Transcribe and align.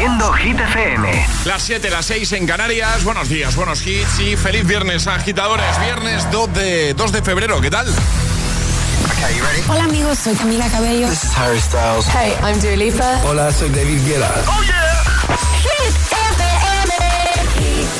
haciendo 0.00 0.32
Hit 0.32 0.58
FM. 0.58 1.26
Las 1.44 1.62
7, 1.62 1.90
las 1.90 2.06
6 2.06 2.32
en 2.32 2.46
Canarias. 2.46 3.04
Buenos 3.04 3.28
días, 3.28 3.54
buenos 3.54 3.86
hits 3.86 4.18
y 4.20 4.34
feliz 4.34 4.66
viernes, 4.66 5.06
agitadores. 5.06 5.78
Viernes 5.78 6.26
2 6.30 6.54
de, 6.54 6.94
2 6.94 7.12
de 7.12 7.22
febrero, 7.22 7.60
¿qué 7.60 7.70
tal? 7.70 7.86
Hola 9.68 9.84
amigos, 9.84 10.18
soy 10.18 10.34
Camila 10.36 10.66
Cabello. 10.70 11.06
This 11.06 11.24
is 11.24 11.36
Harry 11.36 11.60
Styles. 11.60 12.06
Hey, 12.06 12.32
I'm 12.42 12.58
Dua 12.60 12.76
Lipa. 12.76 13.20
Hola, 13.26 13.52
soy 13.52 13.68
David 13.68 14.00
Guetta. 14.06 14.32
¡Oh, 14.46 14.62
yeah! 14.62 15.02
Hit 15.60 15.94
FM. 16.32 16.94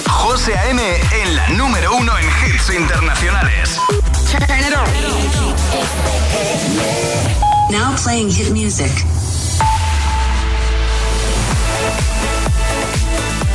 José 0.09 0.57
A.M. 0.57 0.83
en 1.23 1.37
la 1.37 1.49
número 1.51 1.95
uno 1.97 2.13
en 2.17 2.25
hits 2.25 2.71
internacionales. 2.71 3.79
Turn 4.31 4.59
it 4.59 4.73
on. 4.75 4.89
Now 7.71 7.95
playing 8.03 8.31
hit 8.31 8.51
music. 8.53 8.91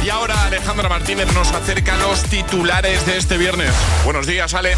Y 0.06 0.10
ahora 0.12 0.44
Alejandra 0.44 0.88
Martínez 0.88 1.34
nos 1.34 1.52
acerca 1.52 1.98
los 1.98 2.22
titulares 2.26 3.08
de 3.08 3.18
este 3.18 3.40
viernes. 3.40 3.72
Buenos 4.04 4.28
días, 4.28 4.54
Ale. 4.54 4.76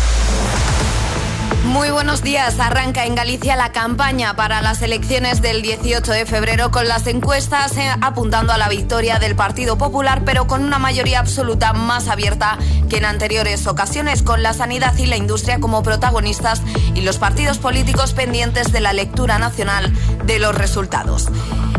Muy 1.68 1.92
buenos 1.92 2.24
días. 2.24 2.62
Arranca 2.62 3.06
en 3.06 3.14
Galicia 3.14 3.58
la 3.58 3.74
campaña 3.74 4.38
para 4.38 4.62
las 4.62 4.82
elecciones 4.82 5.42
del 5.42 5.62
18 5.62 6.14
de 6.14 6.26
febrero 6.26 6.72
con 6.72 6.88
las 6.88 7.06
encuestas 7.08 7.76
eh, 7.76 7.90
apuntando 8.00 8.54
a 8.54 8.58
la 8.58 8.70
victoria 8.70 9.20
del 9.20 9.36
Partido 9.36 9.78
Popular, 9.78 10.22
pero 10.26 10.48
con 10.48 10.64
una 10.64 10.80
mayoría 10.80 11.20
absoluta 11.20 11.74
más 11.74 12.08
abierta 12.08 12.58
que 12.90 12.98
en 12.98 13.06
anteriores 13.06 13.68
ocasiones, 13.68 14.24
con 14.24 14.44
la 14.44 14.54
sanidad 14.54 14.98
y 14.98 15.08
la 15.08 15.18
industria 15.18 15.60
como 15.60 15.84
protagonistas 15.84 16.62
y 16.96 17.02
los 17.02 17.18
partidos 17.18 17.58
políticos 17.58 18.14
pendientes 18.14 18.72
de 18.72 18.80
la 18.80 18.94
lectura 18.94 19.38
nacional 19.38 19.92
de 20.24 20.40
los 20.40 20.56
resultados. 20.56 21.28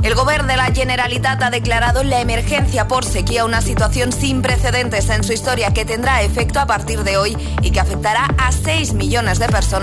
El 0.03 0.15
gobierno 0.15 0.49
de 0.49 0.57
la 0.57 0.67
Generalitat 0.67 1.43
ha 1.43 1.51
declarado 1.51 2.05
la 2.05 2.21
emergencia 2.21 2.87
por 2.87 3.05
sequía, 3.05 3.45
una 3.45 3.63
situación 3.63 4.13
sin 4.13 4.43
precedentes 4.43 5.09
en 5.11 5.25
su 5.25 5.33
historia 5.33 5.73
que 5.73 5.85
tendrá 5.85 6.23
efecto 6.23 6.61
a 6.61 6.67
partir 6.67 7.03
de 7.03 7.17
hoy 7.17 7.37
y 7.63 7.73
que 7.73 7.81
afectará 7.81 8.29
a 8.39 8.53
6 8.53 8.93
millones 8.93 9.41
de 9.41 9.49
personas 9.49 9.78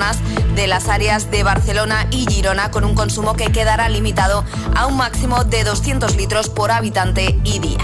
de 0.56 0.68
las 0.68 0.90
áreas 0.90 1.32
de 1.32 1.44
Barcelona 1.44 2.06
y 2.12 2.26
Girona 2.30 2.70
con 2.70 2.84
un 2.84 2.96
consumo 2.96 3.36
que 3.36 3.52
quedará 3.52 3.88
limitado 3.88 4.44
a 4.76 4.88
un 4.88 4.98
máximo 4.98 5.46
de 5.46 5.64
200 5.64 6.18
litros 6.18 6.50
por 6.50 6.72
habitante 6.72 7.40
y 7.46 7.60
día. 7.60 7.78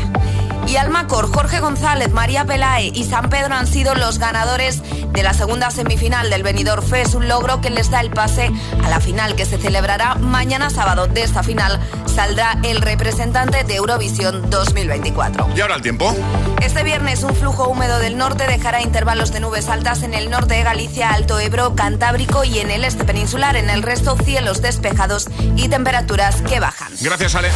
Y 0.67 0.78
Almacor, 0.78 1.34
Jorge 1.34 1.59
González, 1.59 2.12
María 2.12 2.45
Pelae 2.45 2.92
y 2.94 3.04
San 3.04 3.30
Pedro 3.30 3.56
han 3.56 3.67
sido 3.67 3.95
los 3.95 4.20
ganadores 4.20 4.81
de 5.12 5.23
la 5.23 5.34
segunda 5.34 5.70
semifinal 5.72 6.30
del 6.30 6.44
Benidorm 6.44 6.84
Fest, 6.84 7.16
un 7.16 7.28
logro 7.28 7.62
que 7.62 7.70
les 7.70 7.92
da 7.92 8.00
el 8.00 8.09
pase 8.09 8.52
a 8.84 8.90
la 8.90 9.00
final 9.00 9.36
que 9.36 9.45
se 9.45 9.58
celebrará 9.58 10.16
mañana 10.16 10.70
sábado. 10.70 11.08
De 11.08 11.23
esta 11.23 11.44
final 11.44 11.80
saldrá 12.06 12.58
el 12.64 12.81
representante 12.81 13.64
de 13.64 13.76
Eurovisión 13.76 14.50
2024. 14.50 15.50
¿Y 15.56 15.62
ahora 15.62 15.76
el 15.76 15.81
tiempo? 15.81 16.16
Este 16.62 16.84
viernes 16.84 17.23
un 17.23 17.36
flujo 17.36 17.68
húmedo 17.68 18.00
del 18.00 18.18
norte 18.18 18.48
dejará 18.48 18.81
intervalos 18.81 19.31
de 19.31 19.40
nubes 19.40 19.68
altas 19.68 20.03
en 20.03 20.14
el 20.14 20.30
norte 20.30 20.56
de 20.56 20.64
Galicia, 20.64 21.12
Alto 21.12 21.40
Ebro, 21.40 21.75
Cantábrico 21.75 22.44
y 22.44 22.59
en 22.59 22.72
el 22.72 22.86
este 22.86 23.03
peninsular. 23.03 23.56
En 23.56 23.70
el 23.70 23.84
resto 23.84 24.16
cielos 24.16 24.62
despejados 24.62 25.28
y 25.56 25.68
temperaturas 25.70 26.42
que 26.42 26.59
bajan. 26.59 26.92
Gracias, 27.02 27.36
Ale. 27.36 27.50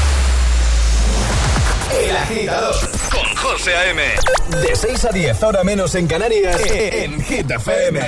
El 1.92 2.16
agitador 2.16 2.76
con 3.12 3.36
José 3.36 3.76
A.M. 3.76 4.02
De 4.62 4.76
6 4.76 5.06
a 5.06 5.10
10, 5.10 5.44
ahora 5.44 5.64
menos 5.64 5.96
en 5.96 6.08
Canarias, 6.08 6.62
en 6.70 7.22
Hit 7.24 7.50
FM. 7.52 8.00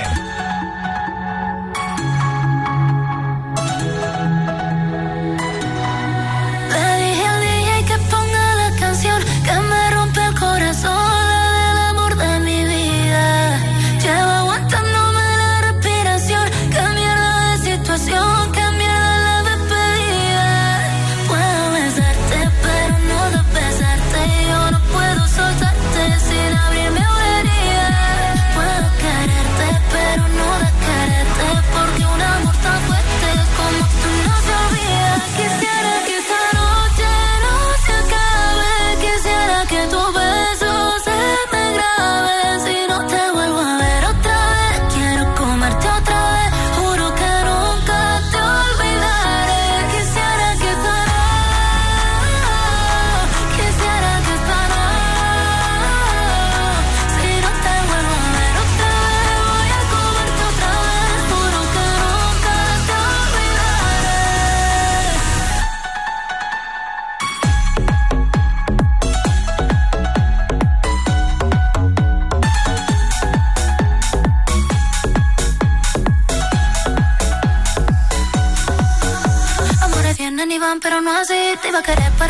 Así. 81.88 82.08
Te 82.18 82.24
iba 82.24 82.27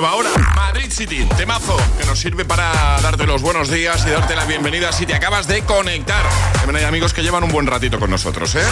nueva 0.00 0.14
hora. 0.14 0.28
Madrid 0.54 0.90
City, 0.90 1.26
temazo, 1.38 1.74
que 1.98 2.04
nos 2.04 2.18
sirve 2.18 2.44
para 2.44 3.00
darte 3.00 3.26
los 3.26 3.40
buenos 3.40 3.70
días 3.70 4.04
y 4.06 4.10
darte 4.10 4.36
la 4.36 4.44
bienvenida 4.44 4.92
si 4.92 5.06
te 5.06 5.14
acabas 5.14 5.46
de 5.46 5.62
conectar. 5.62 6.22
También 6.52 6.76
hay 6.76 6.84
amigos 6.84 7.14
que 7.14 7.22
llevan 7.22 7.44
un 7.44 7.50
buen 7.50 7.66
ratito 7.66 7.98
con 7.98 8.10
nosotros, 8.10 8.54
¿eh? 8.56 8.64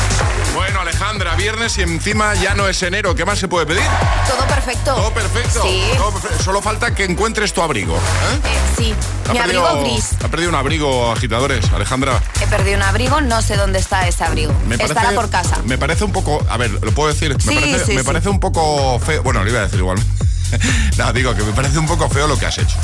Bueno, 0.55 0.81
Alejandra, 0.81 1.35
viernes 1.35 1.79
y 1.79 1.83
encima 1.83 2.35
ya 2.35 2.55
no 2.55 2.69
es 2.69 2.83
enero. 2.83 3.15
¿Qué 3.15 3.25
más 3.25 3.39
se 3.39 3.49
puede 3.49 3.65
pedir? 3.65 3.85
Todo 4.29 4.47
perfecto. 4.47 4.95
Todo 4.95 5.15
perfecto. 5.15 5.63
Sí. 5.63 5.83
Solo 6.43 6.61
falta 6.61 6.95
que 6.95 7.05
encuentres 7.05 7.55
tu 7.55 7.63
abrigo. 7.63 7.97
¿eh? 7.97 8.41
Eh, 8.45 8.59
sí, 8.77 8.95
mi 9.33 9.39
abrigo 9.39 9.81
gris. 9.81 10.11
Ha 10.23 10.29
perdido 10.29 10.51
un 10.51 10.57
abrigo, 10.57 11.11
agitadores, 11.11 11.73
Alejandra. 11.73 12.21
He 12.43 12.47
perdido 12.49 12.77
un 12.77 12.83
abrigo, 12.83 13.23
no 13.23 13.41
sé 13.41 13.57
dónde 13.57 13.79
está 13.79 14.07
ese 14.07 14.25
abrigo. 14.25 14.53
Me 14.69 14.75
Estará 14.75 15.13
por 15.13 15.31
casa. 15.31 15.57
Me 15.65 15.79
parece 15.79 16.05
un 16.05 16.13
poco, 16.13 16.45
a 16.51 16.59
ver, 16.59 16.71
lo 16.71 16.93
puedo 16.93 17.09
decir, 17.09 17.35
me, 17.47 17.55
parece, 17.55 17.95
me 17.95 18.05
parece 18.05 18.29
un 18.29 18.41
poco 18.41 18.99
feo. 18.99 19.23
Bueno, 19.23 19.43
lo 19.43 19.49
iba 19.49 19.61
a 19.61 19.63
decir 19.63 19.79
igual. 19.79 19.99
no, 20.99 21.13
digo 21.13 21.35
que 21.35 21.43
me 21.43 21.53
parece 21.53 21.79
un 21.79 21.87
poco 21.87 22.09
feo 22.09 22.27
lo 22.27 22.39
que 22.39 22.47
has 22.47 22.59
hecho. 22.59 22.77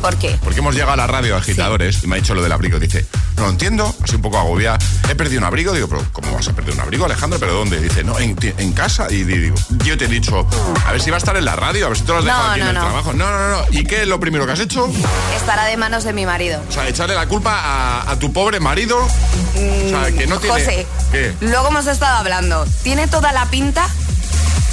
¿Por 0.00 0.16
qué? 0.16 0.38
Porque 0.42 0.60
hemos 0.60 0.74
llegado 0.74 0.92
a 0.92 0.96
la 0.96 1.06
radio 1.06 1.36
agitadores 1.36 2.04
y 2.04 2.06
me 2.06 2.16
ha 2.16 2.18
dicho 2.20 2.34
lo 2.34 2.42
del 2.42 2.52
abrigo. 2.52 2.78
Dice, 2.78 3.04
no 3.36 3.44
lo 3.44 3.50
entiendo, 3.50 3.94
así 4.02 4.14
un 4.14 4.22
poco 4.22 4.38
agobiada. 4.38 4.78
He 5.08 5.14
perdido 5.14 5.40
un 5.40 5.46
abrigo. 5.46 5.72
Digo, 5.72 5.88
pero 5.88 6.04
¿cómo 6.12 6.32
vas 6.32 6.46
a 6.46 6.52
perder 6.52 6.74
un 6.74 6.80
abrigo, 6.80 7.04
Alejandro? 7.04 7.40
¿Pero 7.40 7.54
dónde? 7.54 7.80
Dice, 7.80 8.04
no, 8.04 8.18
en, 8.18 8.36
casa. 8.72 9.08
Y 9.10 9.24
digo, 9.24 9.56
yo 9.84 9.98
te 9.98 10.04
he 10.04 10.08
dicho, 10.08 10.46
a 10.86 10.92
ver 10.92 11.00
si 11.00 11.10
va 11.10 11.16
a 11.16 11.18
estar 11.18 11.36
en 11.36 11.44
la 11.44 11.56
radio, 11.56 11.86
a 11.86 11.88
ver 11.88 11.98
si 11.98 12.04
te 12.04 12.12
lo 12.12 12.18
has 12.18 12.24
dejado 12.24 12.50
aquí 12.50 12.60
en 12.60 12.68
el 12.68 12.74
trabajo. 12.74 13.12
No, 13.12 13.30
no, 13.30 13.48
no. 13.50 13.64
¿Y 13.70 13.84
qué 13.84 14.02
es 14.02 14.08
lo 14.08 14.20
primero 14.20 14.46
que 14.46 14.52
has 14.52 14.60
hecho? 14.60 14.88
Estará 15.34 15.64
de 15.64 15.76
manos 15.76 16.04
de 16.04 16.12
mi 16.12 16.26
marido. 16.26 16.62
O 16.68 16.72
sea, 16.72 16.86
echarle 16.88 17.16
la 17.16 17.26
culpa 17.26 18.08
a, 18.08 18.18
tu 18.18 18.32
pobre 18.32 18.60
marido. 18.60 18.98
o 18.98 19.88
sea, 19.88 20.12
que 20.12 20.26
no 20.26 20.38
tiene. 20.38 20.60
José, 20.60 20.86
¿Qué? 21.10 21.34
luego 21.40 21.68
hemos 21.68 21.86
estado 21.86 22.18
hablando. 22.18 22.66
Tiene 22.82 23.08
toda 23.08 23.32
la 23.32 23.46
pinta 23.46 23.88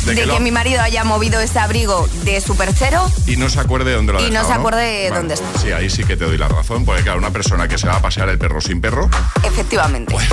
de, 0.06 0.16
que, 0.16 0.40
mi 0.40 0.52
marido 0.52 0.81
haya 0.81 1.04
movido 1.04 1.40
ese 1.40 1.60
abrigo 1.60 2.07
de 2.24 2.40
su 2.42 2.56
perchero 2.56 3.10
y 3.28 3.38
no 3.38 3.50
se 3.50 3.60
acuerde 3.60 3.92
de 3.92 3.96
dónde 3.96 4.13
lo 4.13 4.19
ha 4.19 4.22
y 4.22 4.31
no 4.31 4.46
se 4.46 4.54
acuerde 4.54 5.10
dónde 5.10 5.34
está. 5.34 5.48
Sí, 5.60 5.72
ahí 5.72 5.90
sí 5.90 6.04
que 6.04 6.16
te 6.16 6.25
doy 6.25 6.38
la 6.38 6.48
razón, 6.48 6.86
porque 6.86 7.04
claro, 7.04 7.18
una 7.19 7.31
persona 7.31 7.68
que 7.68 7.78
se 7.78 7.88
va 7.88 7.98
a 7.98 8.02
pasear 8.02 8.30
el 8.30 8.38
perro 8.38 8.62
sin 8.62 8.81
perro, 8.81 9.10
efectivamente, 9.44 10.12
pues, 10.13 10.28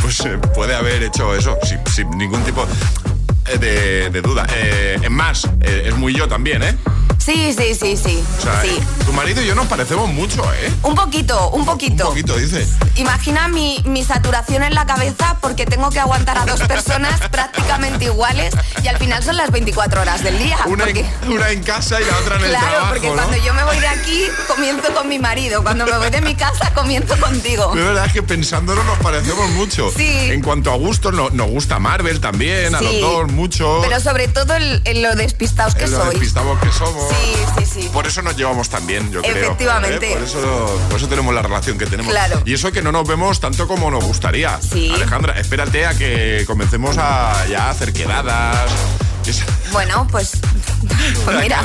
pues 0.00 0.20
eh, 0.20 0.38
puede 0.54 0.74
haber 0.74 1.02
hecho 1.02 1.34
eso 1.34 1.56
sin, 1.86 2.10
ningún 2.18 2.42
tipo 2.42 2.66
de, 3.58 4.20
duda. 4.22 4.46
Eh, 4.54 4.98
es 5.02 5.10
más, 5.10 5.48
eh, 5.60 5.84
es 5.86 5.96
muy 5.96 6.14
yo 6.14 6.28
también, 6.28 6.62
¿eh? 6.62 6.76
Sí, 7.24 7.54
sí, 7.56 7.74
sí, 7.76 7.96
sí. 7.96 8.24
tu 9.06 9.12
marido 9.12 9.40
y 9.42 9.46
yo 9.46 9.54
nos 9.54 9.68
parecemos 9.68 10.12
mucho, 10.12 10.42
¿eh? 10.54 10.72
Un 10.82 10.96
poquito, 10.96 11.50
un 11.50 11.64
poquito. 11.64 12.08
Un 12.08 12.10
poquito, 12.10 12.36
dice. 12.36 12.66
Imagina 12.96 13.46
mi, 13.46 13.80
saturación 14.04 14.64
en 14.64 14.74
la 14.74 14.86
cabeza 14.86 15.36
porque 15.40 15.64
tengo 15.64 15.88
que 15.90 16.00
aguantar 16.00 16.36
a 16.36 16.44
dos 16.44 16.60
personas 16.62 17.20
prácticamente 17.30 18.06
iguales 18.06 18.52
y 18.82 18.88
al 18.88 18.98
final 18.98 19.22
son 19.22 19.36
las 19.36 19.52
24 19.52 20.00
horas 20.00 20.24
del 20.24 20.36
día. 20.36 20.58
Una, 20.66 20.88
en, 21.50 21.62
casa 21.62 22.00
y 22.00 22.04
la 22.04 22.18
otra 22.18 22.36
en 22.38 22.44
el 22.44 22.50
trabajo. 22.50 22.70
Claro, 22.70 22.88
porque 22.88 23.08
cuando 23.08 23.36
yo 23.36 23.54
me 23.54 23.62
voy 23.62 23.78
de 23.78 23.86
aquí, 23.86 24.24
comienzo 24.48 24.92
con 24.92 25.08
mi 25.08 25.20
marido. 25.20 25.62
Cuando 25.62 25.86
me 25.86 25.96
voy 25.96 26.10
de 26.10 26.22
mi 26.22 26.34
casa, 26.34 26.74
comienzo 26.74 27.16
contigo. 27.18 27.72
De 27.72 27.82
verdad 27.82 28.06
es 28.06 28.12
que 28.12 28.24
pensándolo 28.24 28.82
nos 28.82 28.98
parecemos 28.98 29.48
mucho. 29.50 29.92
Sí. 29.96 30.10
En 30.32 30.42
cuanto 30.42 30.72
a 30.72 30.76
gustos, 30.76 31.14
nos 31.14 31.48
gusta 31.48 31.78
Marvel 31.78 32.18
también, 32.18 32.74
a 32.74 32.80
los 32.80 33.00
dos 33.00 33.30
mucho. 33.30 33.78
Pero 33.82 34.00
sobre 34.00 34.26
todo 34.26 34.56
en, 34.56 35.02
lo 35.02 35.14
despistados 35.14 35.76
que 35.76 35.84
en 35.84 35.90
soy. 35.90 35.98
Lo 35.98 36.10
despistados 36.10 36.58
que 36.58 36.72
somos. 36.72 37.11
Sí, 37.12 37.64
sí, 37.66 37.82
sí. 37.82 37.88
Por 37.92 38.06
eso 38.06 38.22
nos 38.22 38.36
llevamos 38.36 38.68
tan 38.68 38.86
bien, 38.86 39.10
yo 39.10 39.22
creo. 39.22 39.36
Efectivamente. 39.36 40.12
¿eh? 40.12 40.14
Por, 40.14 40.22
eso, 40.22 40.80
por 40.88 40.98
eso 40.98 41.08
tenemos 41.08 41.34
la 41.34 41.42
relación 41.42 41.78
que 41.78 41.86
tenemos. 41.86 42.12
Claro. 42.12 42.42
Y 42.44 42.54
eso 42.54 42.72
que 42.72 42.82
no 42.82 42.92
nos 42.92 43.06
vemos 43.06 43.40
tanto 43.40 43.68
como 43.68 43.90
nos 43.90 44.04
gustaría. 44.04 44.60
Sí. 44.60 44.90
Alejandra, 44.94 45.38
espérate 45.38 45.86
a 45.86 45.94
que 45.94 46.44
comencemos 46.46 46.96
a 46.98 47.46
ya 47.46 47.70
hacer 47.70 47.92
quedadas. 47.92 48.70
Bueno, 49.70 50.06
pues, 50.10 50.32
pues 51.24 51.40
mira, 51.40 51.62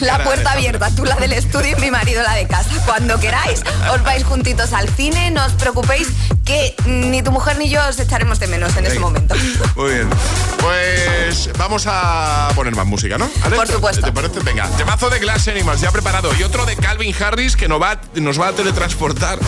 la, 0.00 0.22
puerta 0.22 0.52
abierta, 0.52 0.90
tú 0.94 1.04
la 1.04 1.16
del 1.16 1.32
estudio 1.32 1.76
y 1.76 1.80
mi 1.80 1.90
marido 1.90 2.22
la 2.22 2.34
de 2.34 2.46
casa. 2.46 2.70
Cuando 2.84 3.18
queráis, 3.18 3.62
os 3.92 4.02
vais 4.04 4.22
juntitos 4.24 4.72
al 4.72 4.88
cine, 4.88 5.30
no 5.30 5.44
os 5.44 5.52
preocupéis 5.52 6.08
que 6.50 6.74
ni 6.86 7.22
tu 7.22 7.30
mujer 7.30 7.58
ni 7.58 7.68
yo 7.68 7.80
os 7.88 7.98
echaremos 8.00 8.40
de 8.40 8.48
menos 8.48 8.76
en 8.76 8.86
ese 8.86 8.98
momento. 8.98 9.34
Muy 9.76 9.94
bien. 9.94 10.10
Pues 10.58 11.48
vamos 11.56 11.84
a 11.86 12.48
poner 12.56 12.74
más 12.74 12.86
música, 12.86 13.18
¿no? 13.18 13.28
Por 13.54 13.68
supuesto. 13.68 14.04
¿Te 14.04 14.12
parece? 14.12 14.40
Venga, 14.40 14.68
temazo 14.76 15.10
de 15.10 15.20
Glass 15.20 15.46
Animals 15.48 15.80
ya 15.80 15.92
preparado 15.92 16.30
y 16.38 16.42
otro 16.42 16.66
de 16.66 16.76
Calvin 16.76 17.14
Harris 17.22 17.56
que 17.56 17.68
nos 17.68 17.80
va, 17.80 18.00
nos 18.14 18.40
va 18.40 18.48
a 18.48 18.52
teletransportar 18.52 19.38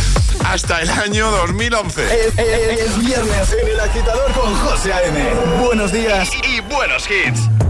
hasta 0.45 0.81
el 0.81 0.91
año 0.91 1.31
2011. 1.31 2.27
Es, 2.27 2.99
viernes 2.99 3.53
en 3.61 3.69
el 3.69 3.81
agitador 3.81 4.33
con 4.33 4.55
José 4.55 4.93
A.M. 4.93 5.35
Buenos 5.61 5.93
días 5.93 6.31
y 6.49 6.61
buenos 6.61 7.09
hits. 7.11 7.62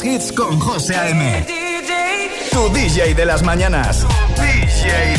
hits 0.02 0.32
con 0.32 0.58
José 0.58 0.94
A.M. 0.94 1.46
Tu 2.50 2.68
DJ 2.72 3.14
de 3.14 3.24
las 3.24 3.42
mañanas. 3.42 4.06
DJ. 4.36 5.16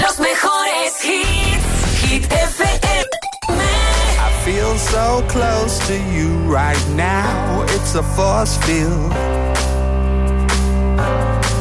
Los 0.00 0.18
mejores 0.18 1.04
hits. 1.04 2.02
Hit 2.02 2.24
FM. 2.24 3.06
I 4.18 4.30
feel 4.44 4.76
so 4.78 5.22
close 5.28 5.78
to 5.86 5.94
you 6.12 6.28
right 6.52 6.82
now. 6.94 7.64
It's 7.68 7.94
a 7.94 8.02
force 8.02 8.56
field. 8.58 9.12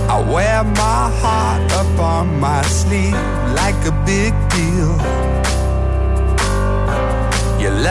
I 0.09 0.19
wear 0.31 0.63
my 0.63 1.09
heart 1.21 1.71
up 1.73 1.99
on 1.99 2.39
my 2.39 2.61
sleeve 2.63 3.13
like 3.55 3.79
a 3.85 3.93
big 4.05 4.33
deal. 4.49 5.30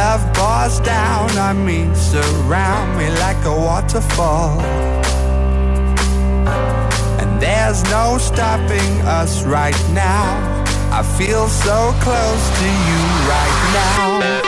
Love 0.05 0.33
pours 0.33 0.81
down 0.81 1.29
on 1.37 1.63
me, 1.63 1.95
surround 1.95 2.97
me 2.97 3.11
like 3.25 3.45
a 3.45 3.55
waterfall. 3.55 4.59
And 7.21 7.31
there's 7.39 7.83
no 7.97 8.17
stopping 8.17 8.93
us 9.21 9.45
right 9.45 9.81
now. 9.93 10.25
I 10.91 11.03
feel 11.19 11.49
so 11.49 11.79
close 12.01 12.45
to 12.61 12.69
you 12.89 13.03
right 13.35 13.59
now. 13.75 14.40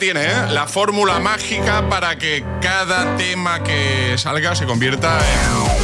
Tiene, 0.00 0.24
¿eh? 0.24 0.46
La 0.48 0.66
fórmula 0.66 1.20
mágica 1.20 1.88
para 1.88 2.16
que 2.16 2.42
cada 2.60 3.16
tema 3.16 3.62
que 3.62 4.16
salga 4.16 4.56
se 4.56 4.64
convierta 4.64 5.20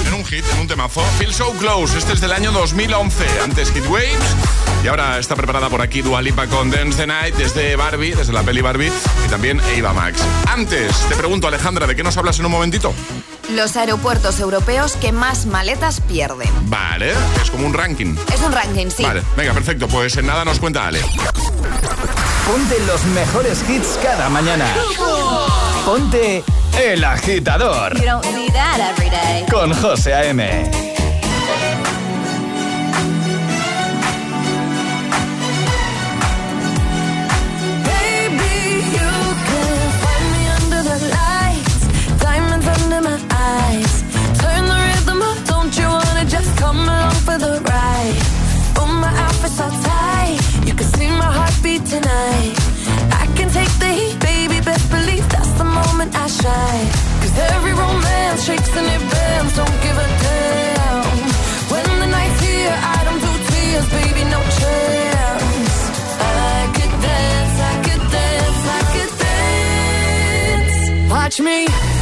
en, 0.06 0.14
un 0.14 0.24
hit, 0.24 0.44
en 0.54 0.60
un 0.60 0.66
temazo. 0.66 1.02
Feel 1.18 1.32
So 1.32 1.52
Close, 1.52 1.96
este 1.96 2.14
es 2.14 2.20
del 2.20 2.32
año 2.32 2.50
2011. 2.50 3.24
Antes 3.44 3.70
Hit 3.70 3.86
Waves. 3.86 4.34
Y 4.82 4.88
ahora 4.88 5.18
está 5.18 5.36
preparada 5.36 5.68
por 5.68 5.82
aquí 5.82 6.00
Dualipa 6.00 6.46
con 6.46 6.70
Dance 6.70 6.96
the 6.96 7.06
Night 7.06 7.34
desde 7.36 7.76
Barbie, 7.76 8.14
desde 8.14 8.32
la 8.32 8.42
peli 8.42 8.62
Barbie 8.62 8.90
y 9.24 9.28
también 9.28 9.60
Eva 9.76 9.92
Max. 9.92 10.20
Antes, 10.48 10.96
te 11.08 11.14
pregunto, 11.14 11.46
Alejandra, 11.46 11.86
¿de 11.86 11.94
qué 11.94 12.02
nos 12.02 12.16
hablas 12.16 12.38
en 12.38 12.46
un 12.46 12.52
momentito? 12.52 12.94
Los 13.50 13.76
aeropuertos 13.76 14.40
europeos 14.40 14.96
que 14.96 15.12
más 15.12 15.46
maletas 15.46 16.00
pierden. 16.00 16.48
Vale, 16.68 17.12
es 17.40 17.50
como 17.50 17.66
un 17.66 17.74
ranking. 17.74 18.16
Es 18.34 18.40
un 18.40 18.52
ranking, 18.52 18.88
sí. 18.90 19.04
Vale, 19.04 19.22
venga, 19.36 19.52
perfecto. 19.52 19.86
Pues 19.86 20.16
en 20.16 20.26
nada 20.26 20.44
nos 20.44 20.58
cuenta 20.58 20.86
Ale. 20.86 21.00
Ponte 22.46 22.78
los 22.86 23.04
mejores 23.06 23.62
hits 23.68 23.98
cada 24.02 24.28
mañana. 24.28 24.66
Ponte 25.84 26.42
El 26.80 27.04
Agitador. 27.04 27.94
Con 29.50 29.72
José 29.74 30.14
A.M. 30.14 30.95
tonight. 51.90 52.54
I 53.22 53.24
can 53.36 53.48
take 53.50 53.72
the 53.78 53.90
heat, 53.98 54.18
baby, 54.20 54.60
best 54.60 54.90
believe 54.90 55.26
that's 55.28 55.52
the 55.60 55.64
moment 55.64 56.10
I 56.14 56.26
shine. 56.26 56.88
Cause 57.20 57.36
every 57.54 57.72
romance 57.72 58.44
shakes 58.46 58.72
and 58.76 58.86
it 58.96 59.02
bends, 59.12 59.52
don't 59.60 59.78
give 59.84 59.96
a 60.06 60.08
damn. 60.24 61.06
When 61.72 61.86
the 62.02 62.08
night's 62.16 62.40
here, 62.48 62.76
I 62.96 62.98
don't 63.06 63.22
do 63.26 63.32
tears, 63.50 63.86
baby, 63.98 64.22
no 64.34 64.40
chance. 64.60 65.76
I 66.50 66.58
could 66.76 66.94
dance, 67.08 67.56
I 67.72 67.74
could 67.86 68.04
dance, 68.16 68.62
I 68.78 68.80
could 68.92 69.12
dance. 69.26 71.12
Watch 71.12 71.40
me 71.40 71.95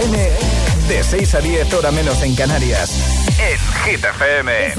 A.M. 0.00 0.30
De 0.88 1.04
6 1.04 1.34
a 1.34 1.40
10 1.40 1.74
hora 1.74 1.90
menos 1.90 2.22
en 2.22 2.34
Canarias. 2.34 2.90
En 3.38 3.58
Hit 3.84 4.04
FM. 4.04 4.72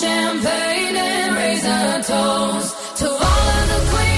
Champagne 0.00 0.96
and 0.96 2.04
to 2.04 3.06
all 3.06 3.16
of 3.16 3.68
the 3.68 3.90
queens 3.90 4.13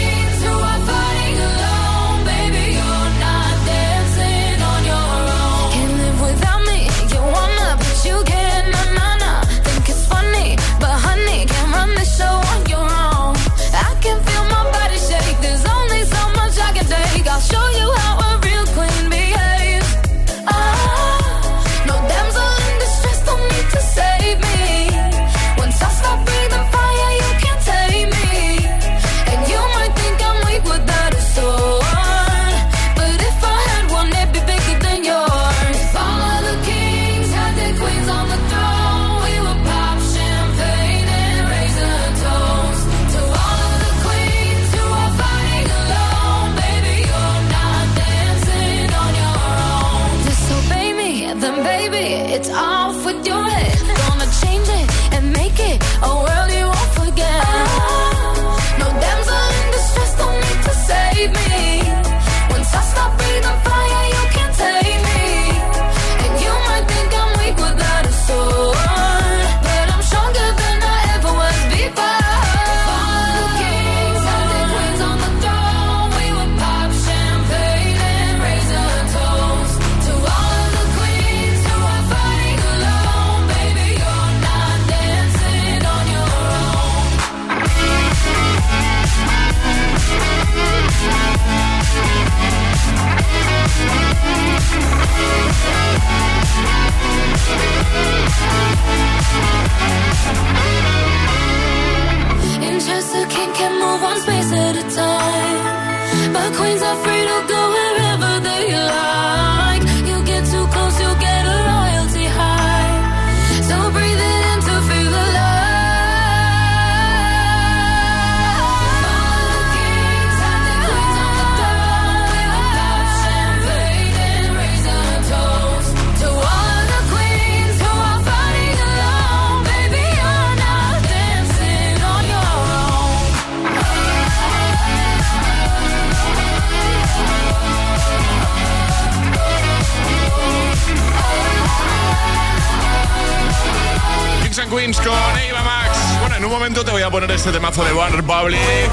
Republic 148.16 148.90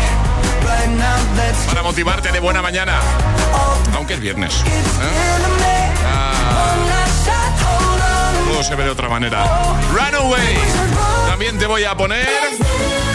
para 1.68 1.82
motivarte 1.82 2.32
de 2.32 2.40
buena 2.40 2.62
mañana. 2.62 3.00
Aunque 3.96 4.16
es 4.16 4.20
viernes. 4.20 4.54
¿eh? 4.54 5.94
Ah, 6.06 6.76
todo 8.50 8.64
se 8.64 8.76
ve 8.76 8.84
de 8.84 8.90
otra 8.90 9.08
manera. 9.08 9.46
Runaway. 9.94 10.58
También 11.28 11.58
te 11.58 11.68
voy 11.68 11.86
a 11.86 11.96
poner 11.96 12.28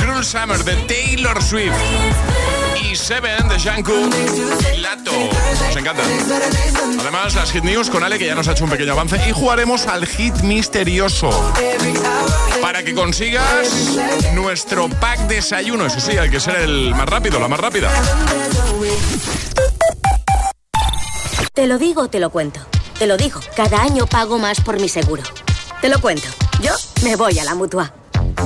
Cruel 0.01 0.25
Summer 0.25 0.65
de 0.65 0.77
Taylor 0.87 1.43
Swift. 1.43 1.75
Y 2.83 2.97
Seven 2.97 3.49
de 3.49 3.59
Jungkook 3.59 4.15
Lato. 4.79 5.13
Nos 5.13 5.77
encanta. 5.77 6.03
Las 7.35 7.53
Hit 7.53 7.63
News 7.63 7.91
con 7.91 8.03
Ale, 8.03 8.19
que 8.19 8.27
ya 8.27 8.35
nos 8.35 8.49
ha 8.49 8.53
hecho 8.53 8.65
un 8.65 8.71
pequeño 8.71 8.93
avance. 8.93 9.21
Y 9.29 9.33
jugaremos 9.33 9.87
al 9.87 10.07
Hit 10.07 10.35
Misterioso. 10.43 11.31
Para 12.61 12.83
que 12.83 12.95
consigas 12.95 13.69
nuestro 14.35 14.89
pack 14.89 15.21
desayuno. 15.29 15.87
Eso 15.87 16.01
sí, 16.01 16.17
hay 16.17 16.31
que 16.31 16.41
ser 16.41 16.57
el 16.57 16.95
más 16.95 17.09
rápido, 17.09 17.39
la 17.39 17.49
más 17.49 17.61
rápida. 17.61 17.91
Te 21.53 21.67
lo 21.67 21.79
digo, 21.79 22.09
te 22.09 22.19
lo 22.19 22.31
cuento. 22.31 22.61
Te 22.99 23.07
lo 23.07 23.17
digo, 23.17 23.41
cada 23.55 23.83
año 23.83 24.07
pago 24.07 24.39
más 24.39 24.61
por 24.61 24.81
mi 24.81 24.89
seguro. 24.89 25.23
Te 25.81 25.89
lo 25.89 26.01
cuento. 26.01 26.29
Yo 26.61 26.73
me 27.03 27.17
voy 27.17 27.39
a 27.39 27.45
la 27.45 27.55
mutua. 27.55 27.93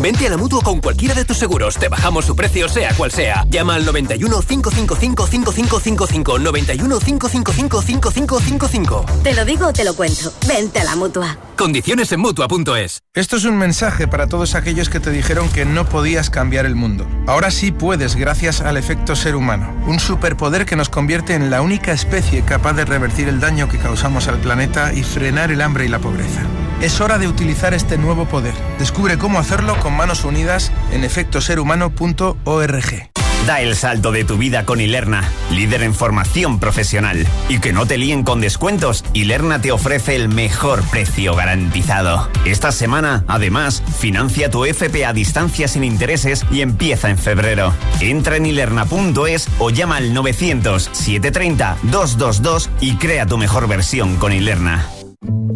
Vente 0.00 0.26
a 0.26 0.30
la 0.30 0.36
mutua 0.36 0.62
con 0.62 0.80
cualquiera 0.80 1.14
de 1.14 1.24
tus 1.24 1.36
seguros. 1.36 1.76
Te 1.76 1.88
bajamos 1.88 2.24
su 2.24 2.34
precio, 2.34 2.68
sea 2.68 2.94
cual 2.94 3.10
sea. 3.10 3.44
Llama 3.48 3.74
al 3.74 3.84
91 3.84 4.42
555 4.42 5.26
5555. 5.26 6.38
91 6.38 6.98
555 6.98 7.82
5555. 7.82 9.06
Te 9.22 9.34
lo 9.34 9.44
digo, 9.44 9.66
o 9.66 9.72
te 9.72 9.84
lo 9.84 9.94
cuento. 9.94 10.32
Vente 10.46 10.80
a 10.80 10.84
la 10.84 10.96
mutua. 10.96 11.36
Condiciones 11.56 12.10
en 12.12 12.20
mutua.es. 12.20 13.02
Esto 13.14 13.36
es 13.36 13.44
un 13.44 13.56
mensaje 13.56 14.08
para 14.08 14.26
todos 14.26 14.54
aquellos 14.54 14.88
que 14.88 15.00
te 15.00 15.10
dijeron 15.10 15.48
que 15.50 15.64
no 15.64 15.88
podías 15.88 16.30
cambiar 16.30 16.66
el 16.66 16.74
mundo. 16.74 17.06
Ahora 17.26 17.50
sí 17.50 17.70
puedes 17.70 18.16
gracias 18.16 18.60
al 18.60 18.76
efecto 18.76 19.14
ser 19.14 19.36
humano, 19.36 19.72
un 19.86 20.00
superpoder 20.00 20.66
que 20.66 20.76
nos 20.76 20.88
convierte 20.88 21.34
en 21.34 21.50
la 21.50 21.62
única 21.62 21.92
especie 21.92 22.42
capaz 22.42 22.72
de 22.72 22.84
revertir 22.84 23.28
el 23.28 23.40
daño 23.40 23.68
que 23.68 23.78
causamos 23.78 24.28
al 24.28 24.38
planeta 24.38 24.92
y 24.92 25.02
frenar 25.02 25.52
el 25.52 25.60
hambre 25.60 25.84
y 25.84 25.88
la 25.88 25.98
pobreza. 25.98 26.42
Es 26.82 27.00
hora 27.00 27.18
de 27.18 27.28
utilizar 27.28 27.72
este 27.74 27.96
nuevo 27.96 28.26
poder. 28.26 28.54
Descubre 28.80 29.16
cómo 29.16 29.38
hacerlo 29.38 29.78
con 29.78 29.96
manos 29.96 30.24
unidas 30.24 30.72
en 30.90 31.04
efectoserhumano.org. 31.04 33.10
Da 33.46 33.60
el 33.60 33.76
salto 33.76 34.10
de 34.10 34.24
tu 34.24 34.36
vida 34.36 34.64
con 34.64 34.80
Ilerna, 34.80 35.22
líder 35.52 35.84
en 35.84 35.94
formación 35.94 36.58
profesional. 36.58 37.24
Y 37.48 37.60
que 37.60 37.72
no 37.72 37.86
te 37.86 37.98
líen 37.98 38.24
con 38.24 38.40
descuentos, 38.40 39.04
Ilerna 39.12 39.60
te 39.60 39.70
ofrece 39.70 40.16
el 40.16 40.28
mejor 40.28 40.82
precio 40.90 41.36
garantizado. 41.36 42.28
Esta 42.44 42.72
semana, 42.72 43.22
además, 43.28 43.80
financia 43.98 44.50
tu 44.50 44.64
FP 44.64 45.06
a 45.06 45.12
distancia 45.12 45.68
sin 45.68 45.84
intereses 45.84 46.44
y 46.50 46.62
empieza 46.62 47.10
en 47.10 47.18
febrero. 47.18 47.72
Entra 48.00 48.34
en 48.36 48.46
ilerna.es 48.46 49.46
o 49.60 49.70
llama 49.70 49.98
al 49.98 50.12
900-730-222 50.14 52.70
y 52.80 52.96
crea 52.96 53.24
tu 53.26 53.38
mejor 53.38 53.68
versión 53.68 54.16
con 54.16 54.32
Ilerna. 54.32 54.84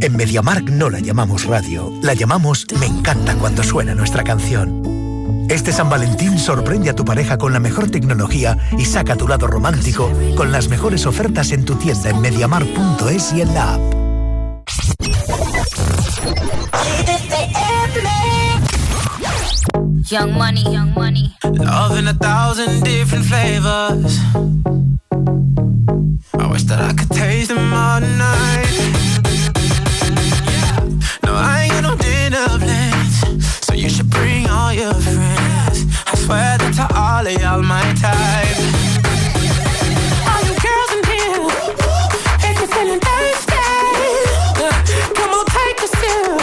En 0.01 0.17
MediaMark 0.17 0.71
no 0.71 0.91
la 0.91 1.01
llamamos 1.01 1.45
radio, 1.45 1.93
la 2.03 2.15
llamamos 2.15 2.67
Me 2.79 2.87
encanta 2.87 3.35
cuando 3.35 3.63
suena 3.63 3.95
nuestra 3.95 4.23
canción. 4.23 5.47
Este 5.49 5.73
San 5.73 5.89
Valentín 5.89 6.39
sorprende 6.39 6.91
a 6.91 6.95
tu 6.95 7.05
pareja 7.05 7.39
con 7.39 7.53
la 7.53 7.61
mejor 7.61 7.91
tecnología 7.91 8.59
y 8.79 8.85
saca 8.85 9.17
tu 9.17 9.27
lado 9.27 9.47
romántico 9.47 10.13
con 10.37 10.53
las 10.53 10.69
mejores 10.69 11.07
ofertas 11.07 11.53
en 11.53 11.65
tu 11.65 11.77
tienda 11.77 12.11
en 12.11 12.21
mediamar.es 12.21 13.33
y 13.33 13.41
en 13.41 13.55
la 13.55 13.75
app. 13.75 13.81
Young 20.09 20.33
money, 20.35 20.63
young 20.63 20.95
money. 20.95 21.35
Love 21.43 21.99
in 21.99 22.07
a 22.07 22.15
thousand 22.15 22.85
different 22.85 23.25
flavors. 23.25 24.21
I 26.39 26.47
wish 26.49 26.63
that 26.65 26.81
I 26.81 26.93
could 26.93 27.11
taste 27.11 27.49
them 27.49 27.73
all 27.73 28.01
night. 28.01 28.66
Bring 34.17 34.45
all 34.49 34.73
your 34.73 34.95
friends. 34.95 35.79
I 36.07 36.15
swear 36.25 36.59
that 36.59 36.73
to 36.79 36.85
all 36.95 37.27
of 37.27 37.37
y'all 37.43 37.63
my 37.63 37.83
type. 38.05 38.59
All 40.31 40.43
you 40.49 40.55
girls 40.65 40.91
in 40.97 41.03
here, 41.13 41.47
if 42.49 42.55
you're 42.61 42.73
feeling 42.75 43.03
thirsty, 43.09 43.67
come 45.17 45.33
on 45.39 45.45
take 45.57 45.79
a 45.87 45.89
sip, 46.01 46.39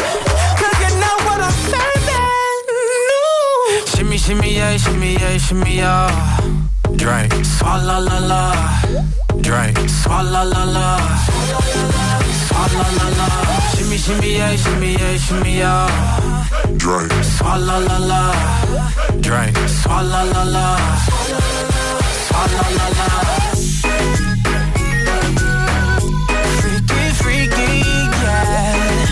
cause 0.59 0.77
you 0.83 0.91
know 1.01 1.15
what 1.27 1.39
I'm 1.47 1.55
serving. 1.71 2.73
Shimmy, 3.93 4.17
shimmy, 4.17 4.49
yeah, 4.59 4.77
shimmy, 4.77 5.11
yeah, 5.13 5.37
shimmy, 5.37 5.73
yeah. 5.77 6.09
Drink, 6.95 7.31
swalla 7.55 7.97
la 8.07 8.19
la. 8.31 8.43
Drink, 9.41 9.77
swalla 9.89 10.43
la 10.53 10.63
la. 10.75 10.87
Swalla 11.25 11.69
la 11.75 11.83
la. 11.95 12.42
Shimmy, 12.63 13.97
shimmy, 13.97 14.37
yeah, 14.37 14.55
shimmy, 14.55 14.93
yeah, 14.93 15.17
shimmy, 15.17 15.57
yeah. 15.57 16.47
Drink. 16.77 17.11
Swalla 17.35 17.77
la 17.87 17.97
la. 17.97 18.21
Drink. 19.19 19.55
Swalla 19.67 20.23
la 20.31 20.43
la. 20.43 20.77
Swalla 22.27 22.63
la 22.77 22.87
la. 22.97 23.07
Freaky, 26.59 27.01
freaky, 27.19 27.69
yeah. 28.23 29.07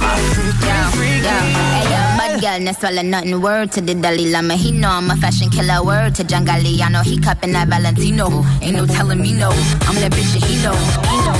My 0.00 0.18
freaky, 0.34 0.72
freaky. 0.96 1.26
Hey, 1.26 1.84
yo, 1.92 2.00
bad 2.18 2.40
girl, 2.40 2.58
no 2.60 2.72
swallow 2.72 3.02
nothing. 3.02 3.40
Word 3.40 3.72
to 3.72 3.80
the 3.80 3.94
Dalai 3.94 4.30
Lama. 4.32 4.54
He 4.56 4.72
know 4.72 4.90
I'm 4.90 5.10
a 5.10 5.16
fashion 5.16 5.50
killer. 5.50 5.82
Word 5.84 6.14
to 6.16 6.24
John 6.24 6.44
Galliano. 6.44 7.02
He 7.04 7.18
cupping 7.18 7.52
that 7.52 7.68
Valentino. 7.68 8.44
Ain't 8.62 8.76
no 8.76 8.86
telling 8.86 9.20
me 9.20 9.32
no. 9.32 9.50
I'm 9.86 9.94
that 10.02 10.12
bitch 10.12 10.32
that 10.34 10.42
he 10.44 10.56
know. 10.62 10.74
He 10.74 11.16
know. 11.24 11.35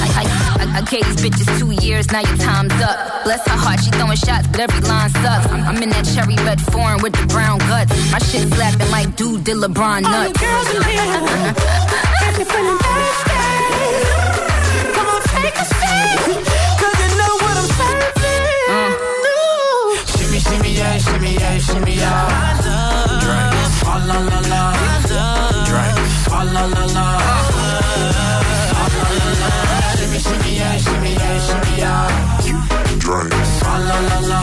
I, 0.76 0.82
gave 0.82 1.04
these 1.08 1.24
bitches 1.24 1.48
two 1.58 1.72
years, 1.84 2.12
now 2.12 2.20
your 2.20 2.36
time's 2.36 2.76
up. 2.84 3.24
Bless 3.24 3.40
her 3.48 3.56
heart, 3.56 3.80
she 3.80 3.90
throwing 3.92 4.16
shots, 4.16 4.46
but 4.48 4.60
every 4.60 4.80
line 4.84 5.08
sucks. 5.08 5.48
I'm, 5.48 5.64
I'm 5.64 5.82
in 5.82 5.88
that 5.88 6.04
cherry 6.04 6.36
red 6.44 6.60
foreign 6.60 7.00
with 7.00 7.14
the 7.16 7.26
brown 7.32 7.58
guts. 7.64 7.88
My 8.12 8.18
shit 8.18 8.44
slapping 8.52 8.90
like 8.90 9.16
dude 9.16 9.44
did 9.44 9.56
LeBron 9.56 10.02
nuts. 10.02 10.12
All 10.12 10.28
the 10.28 10.36
girls 10.36 10.68
in 10.76 10.82
here, 10.84 11.56
if 12.28 12.36
you're 12.36 12.44
feeling 12.44 12.76
thirsty, 12.76 13.40
come 14.92 15.08
on, 15.08 15.20
take 15.32 15.56
a 15.56 15.64
sip, 15.64 16.44
cause 16.76 16.96
you 17.00 17.08
know 17.16 17.32
what 17.40 17.56
I'm 17.56 17.68
serving. 17.72 18.44
Uh. 18.68 18.92
No. 19.24 19.40
Shimmy, 20.12 20.38
shimmy, 20.44 20.72
yeah, 20.76 20.98
shimmy, 21.00 21.32
yeah, 21.40 21.56
shimmy, 21.56 21.94
yeah. 21.96 22.60
Drink. 23.24 23.80
la 23.80 24.18
la 24.28 24.40
la. 24.44 24.62
Drink. 25.64 25.96
la 26.52 26.64
la 26.68 26.84
la. 26.92 27.55
Shimmy 31.46 31.78
yeah, 31.78 32.40
shimmy 32.40 32.66
yeah. 32.70 32.98
Drink. 32.98 33.32
Swalla 33.58 33.96
la 34.08 34.18
la. 34.30 34.40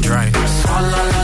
Drink. 0.00 0.36
Swalla 0.46 1.02
la 1.12 1.18
la. 1.18 1.23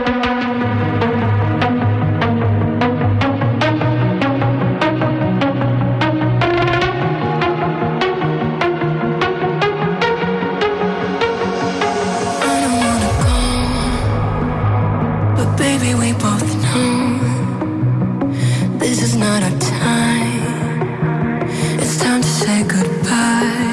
This 22.63 23.70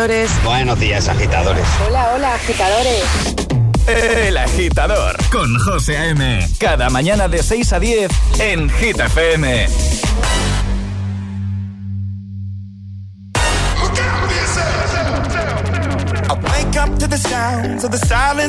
agitadores. 0.00 0.44
Buenos 0.44 0.80
días, 0.80 1.08
agitadores. 1.08 1.64
Hola, 1.86 2.12
hola, 2.14 2.34
agitadores. 2.34 3.04
El 3.86 4.36
agitador 4.38 5.16
con 5.30 5.58
José 5.58 5.98
A.M. 5.98 6.48
Cada 6.58 6.88
mañana 6.88 7.28
de 7.28 7.42
6 7.42 7.72
a 7.74 7.80
10 7.80 8.10
en 8.38 8.70
Hit 8.70 8.98
FM. 8.98 9.68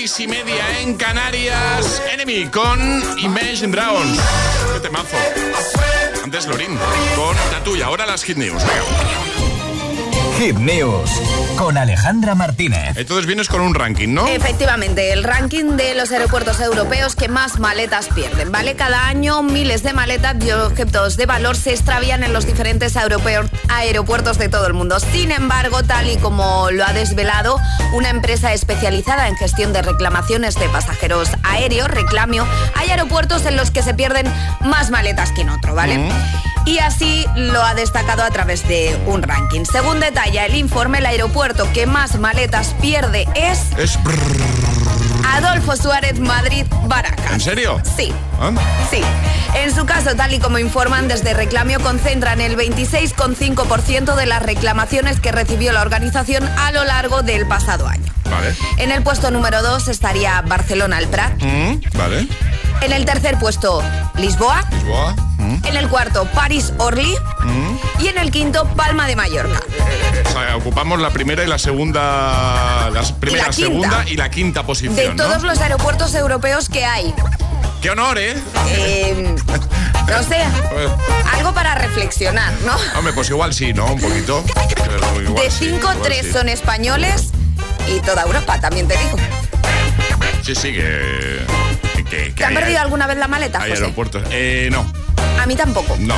seis 0.00 0.20
y 0.20 0.28
media 0.28 0.80
en 0.80 0.96
Canarias. 0.96 2.02
Enemy 2.10 2.46
con 2.46 2.80
Imagine 3.18 3.70
Dragons. 3.70 4.18
Qué 4.72 4.80
temazo. 4.80 5.16
Antes 6.24 6.46
Lorin 6.46 6.78
con 7.16 7.36
la 7.52 7.62
tuya. 7.62 7.84
Ahora 7.84 8.06
las 8.06 8.22
Hit 8.22 8.38
News. 8.38 8.62
Hit 10.40 10.56
News 10.56 11.10
con 11.58 11.76
Alejandra 11.76 12.34
Martínez. 12.34 12.96
Entonces 12.96 13.26
vienes 13.26 13.48
con 13.48 13.60
un 13.60 13.74
ranking, 13.74 14.14
¿no? 14.14 14.26
Efectivamente, 14.26 15.12
el 15.12 15.22
ranking 15.22 15.76
de 15.76 15.94
los 15.94 16.10
aeropuertos 16.12 16.60
europeos 16.60 17.14
que 17.14 17.28
más 17.28 17.58
maletas 17.58 18.08
pierden, 18.08 18.50
¿vale? 18.50 18.74
Cada 18.74 19.06
año 19.06 19.42
miles 19.42 19.82
de 19.82 19.92
maletas 19.92 20.42
y 20.42 20.50
objetos 20.52 21.18
de 21.18 21.26
valor 21.26 21.58
se 21.58 21.72
extravían 21.72 22.24
en 22.24 22.32
los 22.32 22.46
diferentes 22.46 22.96
aeropuertos 22.96 24.38
de 24.38 24.48
todo 24.48 24.66
el 24.66 24.72
mundo. 24.72 24.98
Sin 24.98 25.30
embargo, 25.30 25.82
tal 25.82 26.08
y 26.08 26.16
como 26.16 26.70
lo 26.70 26.86
ha 26.86 26.94
desvelado 26.94 27.58
una 27.92 28.08
empresa 28.08 28.54
especializada 28.54 29.28
en 29.28 29.36
gestión 29.36 29.74
de 29.74 29.82
reclamaciones 29.82 30.54
de 30.54 30.70
pasajeros 30.70 31.28
aéreos, 31.42 31.88
Reclamio, 31.88 32.46
hay 32.76 32.88
aeropuertos 32.88 33.44
en 33.44 33.58
los 33.58 33.70
que 33.70 33.82
se 33.82 33.92
pierden 33.92 34.26
más 34.60 34.90
maletas 34.90 35.32
que 35.32 35.42
en 35.42 35.50
otro, 35.50 35.74
¿vale? 35.74 36.08
Y 36.66 36.78
así 36.78 37.26
lo 37.36 37.62
ha 37.62 37.74
destacado 37.74 38.22
a 38.22 38.30
través 38.30 38.66
de 38.68 39.00
un 39.06 39.22
ranking. 39.22 39.64
Según 39.64 40.00
detalla 40.00 40.46
el 40.46 40.54
informe, 40.54 40.98
el 40.98 41.06
aeropuerto 41.06 41.70
que 41.72 41.86
más 41.86 42.18
maletas 42.18 42.74
pierde 42.80 43.26
es 43.34 43.60
Es. 43.76 43.98
Adolfo 45.26 45.76
Suárez 45.76 46.18
Madrid 46.18 46.66
Baracas. 46.84 47.32
¿En 47.32 47.40
serio? 47.40 47.80
Sí. 47.96 48.12
¿Ah? 48.40 48.52
Sí. 48.90 49.00
En 49.54 49.74
su 49.74 49.84
caso, 49.84 50.14
tal 50.16 50.32
y 50.32 50.38
como 50.38 50.58
informan 50.58 51.08
desde 51.08 51.34
Reclamio, 51.34 51.80
concentran 51.80 52.40
el 52.40 52.56
26,5% 52.56 54.14
de 54.14 54.26
las 54.26 54.42
reclamaciones 54.42 55.20
que 55.20 55.32
recibió 55.32 55.72
la 55.72 55.82
organización 55.82 56.46
a 56.58 56.72
lo 56.72 56.84
largo 56.84 57.22
del 57.22 57.46
pasado 57.46 57.86
año. 57.86 58.12
Vale. 58.30 58.54
En 58.78 58.92
el 58.92 59.02
puesto 59.02 59.30
número 59.30 59.62
2 59.62 59.88
estaría 59.88 60.40
Barcelona 60.42 60.98
el 60.98 61.08
Prat. 61.08 61.32
Mm, 61.42 61.80
vale. 61.96 62.28
En 62.82 62.92
el 62.92 63.04
tercer 63.04 63.38
puesto, 63.38 63.82
Lisboa. 64.16 64.64
Lisboa. 64.70 65.14
Mm, 65.50 65.66
En 65.66 65.76
el 65.76 65.88
cuarto, 65.88 66.26
París 66.34 66.72
Orly. 66.78 67.14
mm. 67.42 67.78
Y 68.00 68.08
en 68.08 68.18
el 68.18 68.30
quinto, 68.30 68.64
Palma 68.76 69.06
de 69.06 69.16
Mallorca. 69.16 69.60
O 70.26 70.30
sea, 70.32 70.56
ocupamos 70.56 71.00
la 71.00 71.10
primera 71.10 71.42
y 71.44 71.46
la 71.46 71.58
segunda. 71.58 72.90
La 72.90 73.52
segunda 73.52 74.04
y 74.08 74.16
la 74.16 74.30
quinta 74.30 74.62
posición. 74.64 74.94
De 74.96 75.08
¿no? 75.10 75.16
todos 75.16 75.42
los 75.42 75.58
aeropuertos 75.60 76.14
europeos 76.14 76.68
que 76.68 76.84
hay. 76.84 77.12
¡Qué 77.82 77.90
honor, 77.90 78.18
eh! 78.18 78.36
Eh, 78.68 79.34
no 80.06 80.22
sé, 80.22 80.36
algo 81.34 81.52
para 81.54 81.74
reflexionar, 81.76 82.52
¿no? 82.66 82.76
Hombre, 82.98 83.12
pues 83.14 83.30
igual 83.30 83.54
sí, 83.54 83.72
¿no? 83.72 83.86
Un 83.86 84.00
poquito. 84.00 84.44
Igual 85.22 85.34
De 85.44 85.50
sí, 85.50 85.70
5, 85.70 85.76
igual 85.78 85.98
3 86.02 86.26
sí. 86.26 86.32
son 86.32 86.48
españoles 86.50 87.30
y 87.88 88.00
toda 88.00 88.22
Europa, 88.22 88.60
también 88.60 88.86
te 88.86 88.96
digo. 88.98 89.16
Sí, 90.42 90.54
sí, 90.54 90.72
que. 90.72 91.40
¿Te 92.10 92.44
han 92.44 92.50
hay- 92.50 92.56
perdido 92.62 92.80
alguna 92.80 93.06
vez 93.06 93.16
la 93.18 93.28
maleta, 93.28 93.62
Hay 93.62 93.70
José? 93.70 93.82
aeropuertos. 93.82 94.22
Eh, 94.30 94.68
no, 94.72 94.84
A 95.40 95.46
mí 95.46 95.54
tampoco. 95.56 95.96
no. 95.98 96.14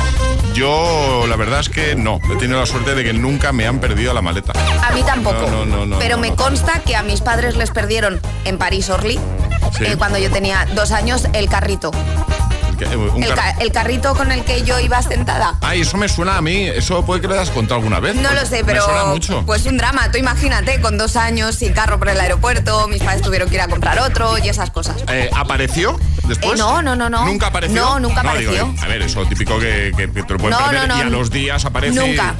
Yo, 0.53 1.25
la 1.27 1.35
verdad 1.35 1.59
es 1.61 1.69
que 1.69 1.95
no. 1.95 2.19
He 2.31 2.35
tenido 2.37 2.59
la 2.59 2.65
suerte 2.65 2.93
de 2.95 3.03
que 3.03 3.13
nunca 3.13 3.51
me 3.51 3.65
han 3.67 3.79
perdido 3.79 4.13
la 4.13 4.21
maleta. 4.21 4.53
A 4.85 4.91
mí 4.91 5.01
tampoco. 5.03 5.49
No, 5.49 5.65
no, 5.65 5.85
no, 5.85 5.99
Pero 5.99 6.17
me 6.17 6.35
consta 6.35 6.81
que 6.85 6.95
a 6.95 7.03
mis 7.03 7.21
padres 7.21 7.55
les 7.55 7.71
perdieron 7.71 8.19
en 8.45 8.57
París 8.57 8.89
Orly, 8.89 9.19
Sí. 9.77 9.85
eh, 9.85 9.95
cuando 9.97 10.17
yo 10.19 10.29
tenía 10.31 10.67
dos 10.75 10.91
años, 10.91 11.27
el 11.33 11.49
carrito. 11.49 11.91
Eh, 12.83 12.95
un 12.97 13.23
El, 13.23 13.29
car- 13.33 13.37
ca- 13.55 13.61
el 13.63 13.71
carrito 13.71 14.15
con 14.15 14.31
el 14.31 14.43
que 14.43 14.63
yo 14.63 14.79
iba 14.79 15.01
sentada. 15.01 15.55
Ay, 15.61 15.81
eso 15.81 15.97
me 15.97 16.07
suena 16.09 16.37
a 16.37 16.41
mí. 16.41 16.67
Eso 16.67 17.05
puede 17.05 17.21
que 17.21 17.27
lo 17.27 17.33
hayas 17.33 17.49
contado 17.49 17.75
alguna 17.75 17.99
vez. 17.99 18.15
No 18.15 18.31
lo 18.33 18.45
sé, 18.45 18.63
pero 18.65 18.81
Me 18.81 18.85
suena 18.85 19.05
mucho. 19.05 19.43
pues 19.45 19.65
un 19.65 19.77
drama. 19.77 20.11
Tú 20.11 20.17
imagínate, 20.17 20.79
con 20.81 20.97
dos 20.97 21.15
años, 21.15 21.55
sin 21.55 21.73
carro 21.73 21.97
por 21.99 22.09
el 22.09 22.19
aeropuerto, 22.19 22.87
mis 22.87 23.01
padres 23.01 23.21
tuvieron 23.21 23.49
que 23.49 23.55
ir 23.55 23.61
a 23.61 23.67
comprar 23.67 23.99
otro 23.99 24.37
y 24.37 24.49
esas 24.49 24.69
cosas. 24.71 24.95
Eh, 25.07 25.29
¿Apareció 25.35 25.99
después? 26.27 26.53
Eh, 26.53 26.57
no, 26.63 26.81
no, 26.81 26.95
no, 26.95 27.09
no. 27.09 27.25
¿Nunca 27.25 27.47
apareció? 27.47 27.81
No, 27.83 27.99
nunca 27.99 28.21
digo, 28.21 28.51
apareció. 28.51 28.73
a 28.83 28.87
ver, 28.87 29.01
eso 29.01 29.25
típico 29.25 29.59
que, 29.59 29.91
que- 29.95 30.11
que 30.11 30.23
te 30.23 30.33
lo 30.33 30.39
pueden 30.39 30.57
No, 30.59 30.65
perder 30.65 30.87
no, 30.87 30.95
no. 30.95 30.99
y 30.99 31.01
a 31.01 31.09
los 31.09 31.29
días 31.29 31.65
aparece 31.65 31.93
y- 32.05 32.09
Nunca. 32.15 32.35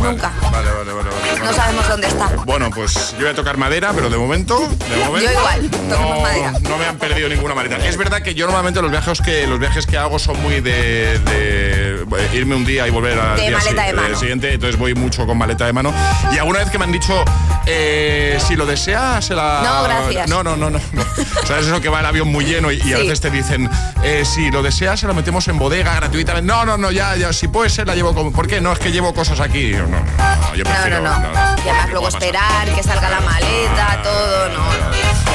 Nunca. 0.00 0.32
Vale, 0.52 0.70
vale, 0.70 0.92
vale. 0.92 1.10
vale. 1.10 1.40
No 1.44 1.52
sabemos 1.52 1.88
dónde 1.88 2.06
está. 2.08 2.28
Bueno, 2.44 2.70
pues 2.70 3.12
yo 3.12 3.18
voy 3.20 3.28
a 3.28 3.34
tocar 3.34 3.56
madera, 3.56 3.92
pero 3.94 4.08
de 4.10 4.16
momento, 4.16 4.58
de 4.58 5.04
momento 5.04 5.30
yo 5.30 5.38
igual, 5.38 5.70
no, 5.88 6.20
madera. 6.20 6.52
no 6.60 6.78
me 6.78 6.86
han 6.86 6.96
perdido 6.96 7.28
ninguna 7.28 7.54
maleta. 7.54 7.76
Es 7.86 7.96
verdad 7.96 8.22
que 8.22 8.34
yo 8.34 8.46
normalmente 8.46 8.80
los 8.82 8.90
viajes 8.90 9.20
que 9.20 9.46
los 9.46 9.58
viajes 9.58 9.86
que 9.86 9.96
hago 9.98 10.18
son 10.18 10.40
muy 10.42 10.60
de, 10.60 11.18
de 11.18 12.06
irme 12.34 12.54
un 12.54 12.64
día 12.64 12.86
y 12.86 12.90
volver 12.90 13.18
al 13.18 13.36
de 13.36 13.42
día 13.48 13.58
maleta 13.58 13.82
de 13.84 13.92
mano. 13.92 14.16
siguiente, 14.16 14.52
entonces 14.52 14.78
voy 14.78 14.94
mucho 14.94 15.26
con 15.26 15.38
maleta 15.38 15.66
de 15.66 15.72
mano. 15.72 15.92
Y 16.32 16.38
alguna 16.38 16.60
vez 16.60 16.70
que 16.70 16.78
me 16.78 16.84
han 16.84 16.92
dicho, 16.92 17.24
eh, 17.66 18.38
si 18.46 18.56
lo 18.56 18.64
desea, 18.66 19.20
se 19.20 19.34
la... 19.34 19.60
No, 19.64 19.82
gracias. 19.84 20.28
No, 20.28 20.42
no, 20.42 20.56
no, 20.56 20.70
no. 20.70 20.80
no. 20.92 21.02
¿Sabes 21.46 21.66
eso 21.66 21.80
que 21.80 21.88
va 21.88 22.00
el 22.00 22.06
avión 22.06 22.28
muy 22.28 22.44
lleno 22.44 22.70
y, 22.70 22.80
y 22.84 22.92
a 22.92 22.98
veces 22.98 23.20
te 23.20 23.30
dicen, 23.30 23.68
eh, 24.02 24.24
si 24.24 24.50
lo 24.50 24.62
desea, 24.62 24.96
se 24.96 25.06
lo 25.06 25.14
metemos 25.14 25.46
en 25.48 25.58
bodega 25.58 25.94
gratuitamente. 25.94 26.46
No, 26.46 26.64
no, 26.64 26.76
no, 26.76 26.90
ya, 26.90 27.16
ya, 27.16 27.32
si 27.32 27.48
puede 27.48 27.68
ser, 27.70 27.86
la 27.86 27.94
llevo 27.94 28.14
como... 28.14 28.32
¿Por 28.32 28.46
qué? 28.46 28.60
No, 28.60 28.72
es 28.72 28.78
que 28.78 28.92
llevo 28.92 29.12
cosas 29.14 29.40
aquí. 29.40 29.72
No, 29.72 29.86
no, 29.86 29.98
no, 30.00 30.54
yo 30.54 30.64
No, 30.64 30.70
prefiero... 30.70 31.00
no, 31.00 31.18
no. 31.18 31.28
Y 31.64 31.68
además 31.68 31.90
luego 31.90 32.08
esperar 32.08 32.68
que 32.74 32.82
salga 32.82 33.10
la 33.10 33.20
maleta, 33.20 34.00
todo, 34.02 34.48
no. 34.50 34.64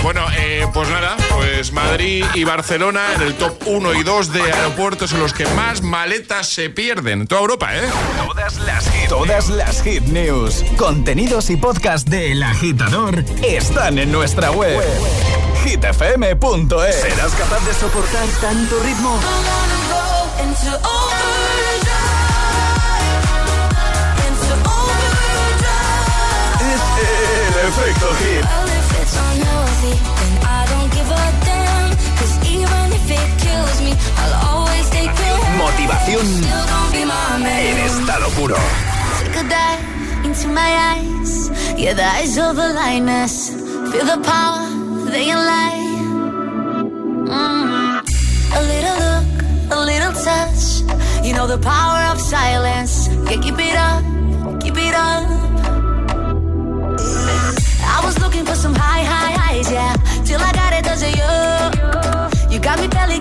Bueno, 0.03 0.25
eh, 0.35 0.65
pues 0.73 0.89
nada, 0.89 1.15
pues 1.29 1.71
Madrid 1.71 2.25
y 2.33 2.43
Barcelona 2.43 3.13
en 3.15 3.21
el 3.21 3.35
top 3.35 3.55
1 3.67 3.93
y 3.93 4.03
2 4.03 4.33
de 4.33 4.41
aeropuertos 4.41 5.11
en 5.13 5.19
los 5.19 5.31
que 5.31 5.45
más 5.49 5.83
maletas 5.83 6.47
se 6.47 6.69
pierden. 6.71 7.21
En 7.21 7.27
toda 7.27 7.41
Europa, 7.41 7.75
¿eh? 7.75 7.81
Todas 8.25 8.57
las 8.59 8.89
hit, 8.89 9.09
todas 9.09 9.49
las 9.49 9.83
hit 9.83 10.03
news, 10.05 10.65
contenidos 10.75 11.49
y 11.51 11.57
podcast 11.57 12.07
de 12.07 12.31
El 12.31 12.41
Agitador 12.43 13.23
están 13.43 13.99
en 13.99 14.11
nuestra 14.11 14.51
web. 14.51 14.81
hitfm.es. 15.63 16.95
¿Serás 16.95 17.31
capaz 17.33 17.63
de 17.65 17.73
soportar 17.75 18.27
tanto 18.41 18.79
ritmo? 18.83 19.19
Es 26.59 26.81
el 26.99 27.67
efecto 27.67 28.07
hit. 28.19 28.70
Motivación 35.57 36.25
en 36.93 37.77
estado 37.77 38.29
puro. 38.29 38.55
Take 39.23 39.37
a 39.37 39.43
dive 39.43 40.25
into 40.25 40.47
my 40.47 40.71
eyes. 40.95 41.51
Yeah, 41.77 41.93
the 41.93 42.03
eyes 42.03 42.37
of 42.37 42.55
the 42.55 42.73
lioness. 42.73 43.49
Feel 43.91 44.05
the 44.05 44.19
power, 44.23 44.69
they 45.09 45.33
lie. 45.33 45.81
Mm. 47.27 48.01
A 48.53 48.61
little 48.71 48.97
look, 49.05 49.25
a 49.71 49.79
little 49.85 50.13
touch. 50.13 50.81
You 51.23 51.33
know 51.33 51.47
the 51.47 51.57
power 51.57 52.11
of 52.11 52.19
silence. 52.19 53.07
Yeah, 53.29 53.41
keep 53.41 53.59
it 53.59 53.75
up, 53.75 54.03
keep 54.61 54.77
it 54.77 54.93
up. 54.95 55.41
Was 58.11 58.19
looking 58.19 58.45
for 58.45 58.55
some 58.55 58.73
high, 58.75 59.05
high 59.05 59.31
highs, 59.31 59.71
yeah. 59.71 59.95
Till 60.25 60.41
I 60.41 60.51
got 60.51 60.73
it, 60.73 60.83
does 60.83 61.01
it 61.01 61.15
you? 61.15 62.51
You 62.51 62.59
got 62.59 62.77
me 62.81 62.89
belly 62.89 63.19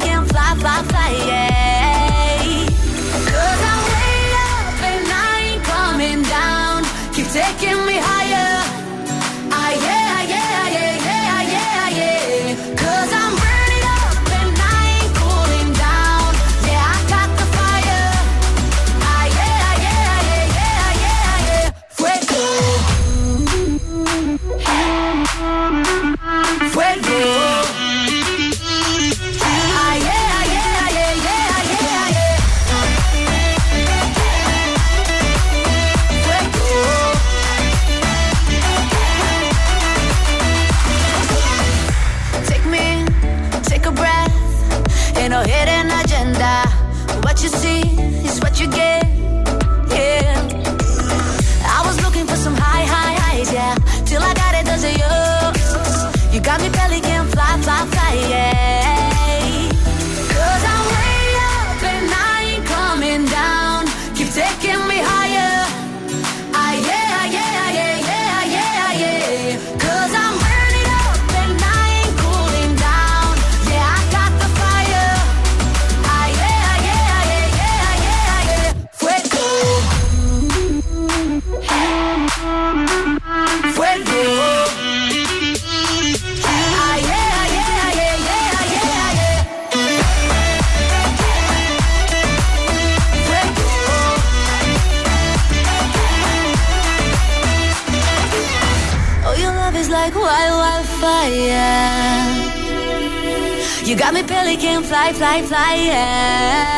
fly, 104.82 105.12
fly, 105.12 105.42
fly, 105.42 105.74
yeah. 105.74 106.69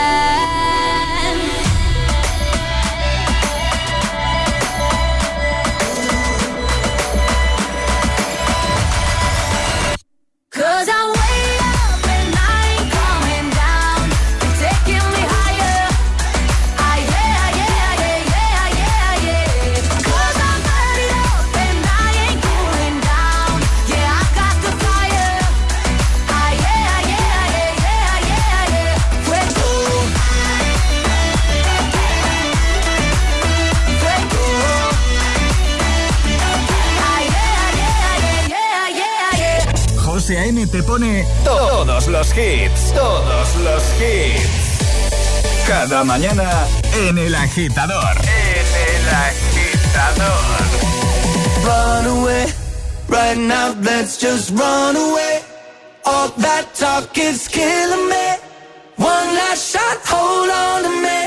Mañana 46.05 46.67
en 46.95 47.17
El 47.17 47.35
Agitador. 47.35 48.17
En 48.23 48.67
El 48.89 49.09
Agitador. 49.29 50.43
Run 51.65 52.07
away, 52.19 52.47
right 53.09 53.39
now, 53.39 53.75
let's 53.81 54.19
just 54.19 54.51
run 54.51 54.97
away. 54.97 55.43
All 56.05 56.29
that 56.39 56.75
talk 56.75 57.17
is 57.17 57.47
killing 57.47 58.09
me. 58.09 58.37
One 58.97 59.35
last 59.35 59.73
shot, 59.73 59.99
hold 60.05 60.51
on 60.51 60.83
to 60.83 60.91
me. 61.03 61.22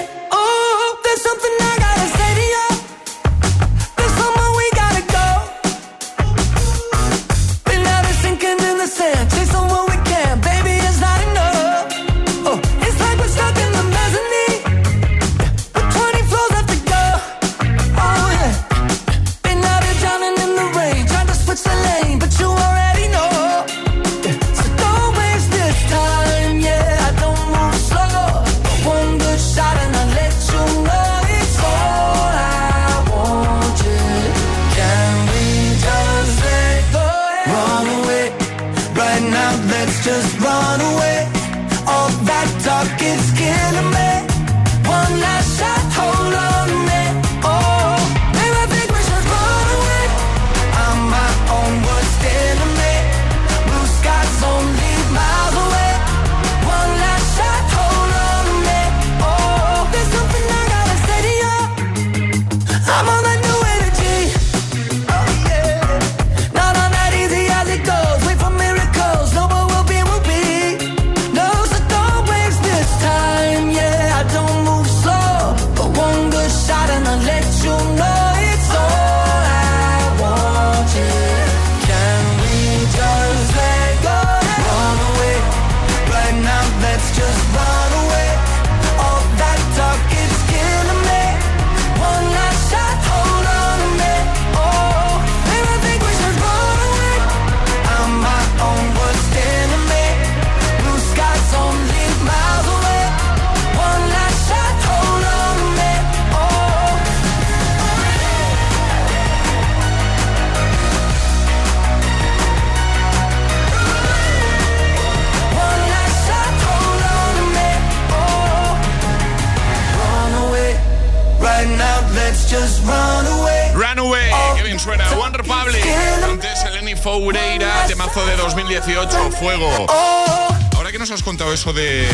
Eso 131.56 131.72
de, 131.72 132.06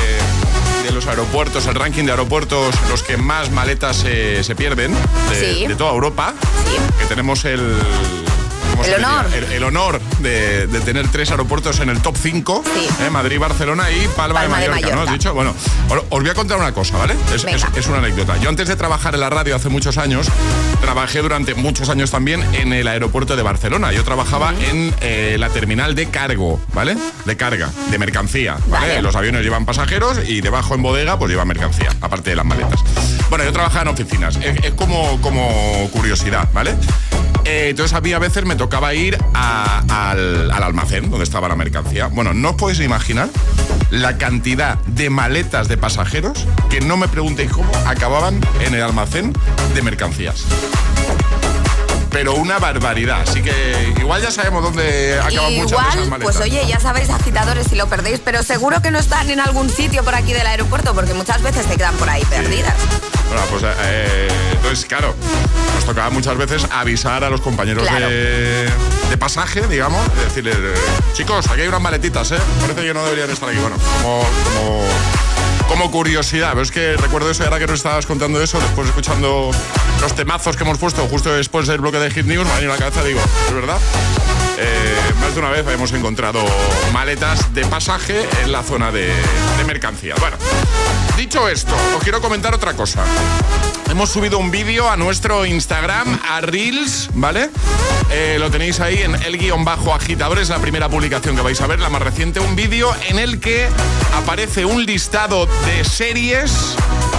de 0.84 0.92
los 0.92 1.08
aeropuertos, 1.08 1.66
el 1.66 1.74
ranking 1.74 2.04
de 2.04 2.12
aeropuertos, 2.12 2.76
los 2.89 3.02
que 3.02 3.18
más 3.18 3.50
maletas 3.50 3.98
se 3.98 4.56
pierden 4.56 4.94
de, 5.32 5.68
de 5.68 5.76
toda 5.76 5.92
Europa, 5.92 6.36
que 7.00 7.06
tenemos 7.08 7.44
el 7.46 7.76
el 8.86 8.94
honor. 8.96 9.26
El, 9.34 9.64
honor 9.64 10.02
de, 10.20 10.68
tener 10.86 11.08
tres 11.10 11.32
aeropuertos 11.32 11.80
en 11.80 11.90
el 11.90 12.02
top 12.02 12.16
5. 12.18 12.64
¿eh? 13.02 13.10
Madrid, 13.10 13.40
Barcelona 13.40 13.92
y 13.92 14.08
Palma, 14.16 14.42
de, 14.42 14.50
Mallorca, 14.50 14.96
¿no? 14.96 15.06
dicho? 15.06 15.34
Bueno, 15.34 15.54
os 16.10 16.22
voy 16.22 16.30
a 16.30 16.34
contar 16.34 16.58
una 16.58 16.74
cosa, 16.74 16.98
¿vale? 16.98 17.16
Es, 17.34 17.88
una 17.88 17.98
anécdota. 17.98 18.38
Yo 18.38 18.50
antes 18.50 18.68
de 18.68 18.76
trabajar 18.76 19.14
en 19.14 19.22
la 19.22 19.30
radio 19.30 19.56
hace 19.56 19.70
muchos 19.70 19.98
años, 19.98 20.28
trabajé 20.82 21.22
durante 21.22 21.56
muchos 21.56 21.90
años 21.90 22.12
también 22.12 22.44
en 22.54 22.74
el 22.74 22.88
aeropuerto 22.88 23.36
de 23.36 23.44
Barcelona. 23.44 23.92
Yo 23.92 24.04
trabajaba 24.04 24.54
en 24.70 24.94
eh, 25.02 25.36
la 25.40 25.50
terminal 25.50 25.96
de 25.96 26.10
cargo, 26.10 26.60
¿vale? 26.74 26.98
De 27.26 27.38
carga, 27.38 27.70
de 27.90 27.98
mercancía, 27.98 28.58
¿vale? 28.68 29.02
Los 29.02 29.16
aviones 29.16 29.44
llevan 29.44 29.66
pasajeros 29.66 30.20
y 30.28 30.42
debajo 30.42 30.76
en 30.76 30.82
bodega 30.82 31.18
pues 31.18 31.30
llevan 31.32 31.48
mercancía, 31.48 31.90
aparte 32.02 32.32
de 32.32 32.36
las 32.36 32.46
maletas. 32.46 32.80
Bueno, 33.30 33.46
yo 33.46 33.54
trabajaba 33.54 33.84
en 33.84 33.88
oficinas. 33.90 34.38
Es, 34.38 34.74
como, 34.74 35.20
como 35.22 35.90
curiosidad, 35.92 36.50
¿vale? 36.54 36.76
Eh, 37.46 37.68
entonces 37.70 37.96
a 37.96 38.02
mí 38.02 38.14
a 38.14 38.20
veces 38.20 38.46
me 38.46 38.56
tocaba 38.56 38.94
ir 38.94 39.18
al, 39.34 40.52
almacén 40.52 41.10
donde 41.10 41.24
estaba 41.24 41.48
la 41.48 41.56
mercancía. 41.56 42.08
Bueno, 42.08 42.34
no 42.34 42.52
os 42.52 42.56
podéis 42.56 42.80
imaginar 42.80 43.30
la 43.89 44.18
cantidad 44.18 44.78
de 44.86 45.10
maletas 45.10 45.68
de 45.68 45.78
pasajeros 45.78 46.48
que 46.70 46.82
no 46.82 46.98
me 46.98 47.08
preguntéis 47.08 47.52
cómo 47.52 47.72
acababan 47.86 48.39
en 48.66 48.76
el 48.76 48.82
almacén 48.82 49.34
de 49.74 49.82
mercancías 49.82 50.46
pero 52.12 52.36
una 52.36 52.60
barbaridad. 52.60 53.22
Así 53.22 53.42
que 53.42 53.96
igual 53.98 54.22
ya 54.22 54.32
sabemos 54.32 54.64
dónde 54.64 55.18
acaban 55.20 55.56
muchas 55.56 55.82
de 55.82 55.89
esas 55.89 56.08
maletas. 56.10 56.36
Pues 56.36 56.46
oye, 56.46 56.68
ya 56.68 56.80
sabéis, 56.80 57.10
agitadores, 57.10 57.68
si 57.68 57.76
lo 57.76 57.88
perdéis, 57.88 58.20
pero 58.20 58.44
seguro 58.44 58.82
que 58.82 58.92
no 58.92 59.00
están 59.00 59.30
en 59.30 59.39
algún 59.39 59.70
sitio 59.70 60.04
por 60.04 60.14
aquí 60.14 60.34
del 60.34 60.46
aeropuerto, 60.46 60.94
porque 60.94 61.14
muchas 61.14 61.42
veces 61.42 61.66
se 61.66 61.78
quedan 61.78 61.96
por 61.96 62.10
ahí 62.10 62.24
perdidas. 62.26 62.76
Bueno, 63.32 63.46
pues 63.50 63.64
eh, 63.64 64.28
entonces, 64.52 64.86
claro, 64.86 65.16
nos 65.74 65.86
tocaba 65.86 66.10
muchas 66.10 66.36
veces 66.36 66.68
avisar 66.70 67.24
a 67.24 67.30
los 67.30 67.40
compañeros 67.40 67.88
de, 67.88 69.18
pasaje, 69.18 69.68
digamos, 69.68 70.02
decirles, 70.16 70.58
eh, 70.58 70.74
chicos, 71.14 71.48
aquí 71.50 71.62
hay 71.62 71.68
unas 71.70 71.80
maletitas, 71.80 72.30
¿eh? 72.32 72.40
Parece 72.60 72.82
que 72.82 72.94
no 72.94 73.06
deberían 73.06 73.30
estar 73.30 73.48
aquí. 73.48 73.58
Bueno, 73.60 73.78
como, 74.02 74.84
como 75.70 75.92
curiosidad, 75.92 76.50
pero 76.50 76.64
es 76.64 76.72
que 76.72 76.98
recuerdo 76.98 77.32
eso, 77.32 77.46
ahora 77.46 77.58
que 77.60 77.68
nos 77.68 77.76
estabas 77.76 78.06
contando 78.06 78.42
eso, 78.42 78.60
después 78.60 78.90
escuchando 78.90 79.52
los 80.02 80.14
temazos 80.14 80.58
que 80.58 80.64
hemos 80.64 80.78
puesto 80.78 81.08
justo 81.08 81.32
después 81.32 81.68
del 81.68 81.80
bloque 81.80 82.00
de 82.00 82.12
Hit 82.12 82.26
News, 82.26 82.46
me 82.46 82.52
ha 82.52 82.56
venido 82.56 82.74
a 82.74 82.76
la 82.76 82.80
cabeza, 82.80 83.02
digo, 83.02 83.22
¿es 83.48 83.54
verdad? 83.54 83.78
Eh, 84.64 84.95
más 85.20 85.34
de 85.34 85.39
una 85.39 85.49
vez 85.49 85.66
hemos 85.68 85.91
encontrado 85.91 86.39
maletas 86.93 87.51
de 87.53 87.66
pasaje 87.66 88.30
en 88.43 88.51
la 88.51 88.62
zona 88.62 88.91
de, 88.91 89.07
de 89.57 89.64
mercancía. 89.66 90.14
Bueno, 90.20 90.38
dicho 91.18 91.49
esto, 91.49 91.74
os 91.97 92.03
quiero 92.03 92.22
comentar 92.22 92.53
otra 92.53 92.74
cosa. 92.76 93.03
Hemos 93.89 94.12
subido 94.12 94.38
un 94.38 94.51
vídeo 94.51 94.89
a 94.89 94.95
nuestro 94.95 95.45
Instagram, 95.45 96.20
a 96.30 96.41
Reels, 96.41 97.09
¿vale? 97.16 97.49
Eh, 98.12 98.38
lo 98.39 98.49
tenéis 98.51 98.80
ahí 98.80 99.01
en 99.01 99.16
el 99.16 99.38
guion 99.38 99.66
bajo 99.66 99.93
agitador, 99.93 100.39
es 100.39 100.49
la 100.49 100.59
primera 100.59 100.88
publicación 100.89 101.36
que 101.36 101.41
vais 101.41 101.59
a 101.59 101.68
ver, 101.68 101.80
la 101.80 101.89
más 101.89 102.01
reciente, 102.01 102.39
un 102.39 102.55
vídeo 102.55 102.95
en 103.09 103.20
el 103.20 103.39
que 103.39 103.68
aparece 104.16 104.64
un 104.64 104.86
listado 104.86 105.47
de 105.66 105.84
series 105.84 106.76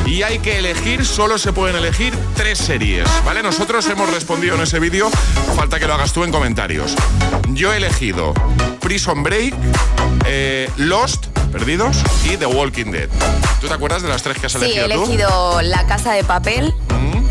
y 0.07 0.23
hay 0.23 0.39
que 0.39 0.59
elegir, 0.59 1.05
solo 1.05 1.39
se 1.39 1.53
pueden 1.53 1.77
elegir 1.77 2.15
tres 2.37 2.59
series, 2.59 3.09
¿vale? 3.25 3.43
Nosotros 3.43 3.87
hemos 3.89 4.11
respondido 4.11 4.55
en 4.55 4.63
ese 4.63 4.79
vídeo, 4.79 5.11
falta 5.55 5.79
que 5.79 5.87
lo 5.87 5.95
hagas 5.95 6.13
tú 6.13 6.25
en 6.25 6.33
comentarios. 6.33 6.95
Yo 7.49 7.73
he 7.73 7.77
elegido 7.77 8.35
Prison 8.81 9.23
Break, 9.23 9.55
eh, 10.27 10.71
Lost, 10.77 11.27
Perdidos 11.53 11.99
y 12.25 12.37
The 12.37 12.47
Walking 12.47 12.93
Dead. 12.93 13.09
¿Tú 13.61 13.69
te 13.69 13.75
acuerdas 13.75 14.03
de 14.03 14.09
las 14.09 14.23
tres 14.23 14.39
que 14.39 14.47
has 14.47 14.55
elegido? 14.55 14.87
Sí, 14.87 14.93
he 14.93 14.95
elegido 14.95 15.63
La 15.63 15.87
Casa 15.87 16.13
de 16.13 16.25
Papel, 16.25 16.75
mm. 16.89 17.22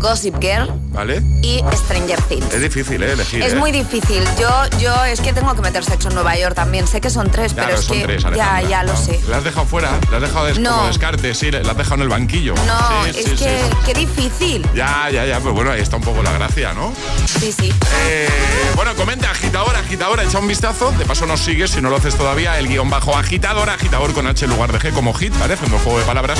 Gossip 0.00 0.40
Girl 0.40 0.80
¿Vale? 0.92 1.22
Y 1.42 1.62
Stranger 1.72 2.20
Things. 2.22 2.52
Es 2.52 2.60
difícil, 2.60 3.02
¿eh? 3.02 3.12
Elegir. 3.12 3.42
Es 3.42 3.52
¿eh? 3.52 3.56
muy 3.56 3.70
difícil. 3.70 4.24
Yo, 4.38 4.50
yo 4.78 5.04
es 5.04 5.20
que 5.20 5.32
tengo 5.32 5.54
que 5.54 5.62
meter 5.62 5.84
sexo 5.84 6.08
en 6.08 6.14
Nueva 6.14 6.36
York 6.36 6.54
también. 6.54 6.86
Sé 6.86 7.00
que 7.00 7.10
son 7.10 7.30
tres, 7.30 7.54
pero 7.54 7.74
es 7.74 7.84
son 7.84 7.96
que. 7.96 8.04
Tres, 8.04 8.24
ya, 8.34 8.60
ya 8.62 8.82
lo 8.82 8.96
sé. 8.96 9.20
¿La 9.28 9.36
has 9.36 9.44
dejado 9.44 9.66
fuera? 9.66 9.98
¿La 10.10 10.16
has 10.16 10.22
dejado 10.22 10.52
como 10.52 10.86
descarte? 10.88 11.34
Sí, 11.34 11.50
la 11.50 11.60
has 11.60 11.76
dejado 11.76 11.96
en 11.96 12.02
el 12.02 12.08
banquillo. 12.08 12.54
No, 12.66 13.06
es 13.06 13.16
que. 13.16 13.60
Qué 13.86 13.94
difícil. 13.94 14.66
Ya, 14.74 15.08
ya, 15.10 15.24
ya. 15.24 15.38
Pues 15.38 15.54
bueno, 15.54 15.70
ahí 15.70 15.80
está 15.80 15.96
un 15.96 16.02
poco 16.02 16.22
la 16.22 16.32
gracia, 16.32 16.72
¿no? 16.74 16.92
Sí, 17.26 17.52
sí. 17.52 17.72
Eh, 18.08 18.28
bueno, 18.74 18.94
comenta, 18.96 19.30
agitador, 19.30 19.76
agitador, 19.76 20.20
echa 20.20 20.38
un 20.38 20.48
vistazo. 20.48 20.90
De 20.92 21.04
paso 21.04 21.24
nos 21.26 21.40
sigues, 21.40 21.70
si 21.70 21.80
no 21.80 21.88
lo 21.88 21.96
haces 21.96 22.16
todavía, 22.16 22.58
el 22.58 22.66
guion 22.66 22.90
bajo 22.90 23.16
agitador, 23.16 23.70
agitador 23.70 24.12
con 24.12 24.26
H 24.26 24.44
en 24.44 24.50
lugar 24.50 24.72
de 24.72 24.78
G 24.80 24.92
como 24.92 25.14
hit, 25.14 25.38
¿vale? 25.38 25.54
Haciendo 25.54 25.78
juego 25.78 26.00
de 26.00 26.04
palabras. 26.04 26.38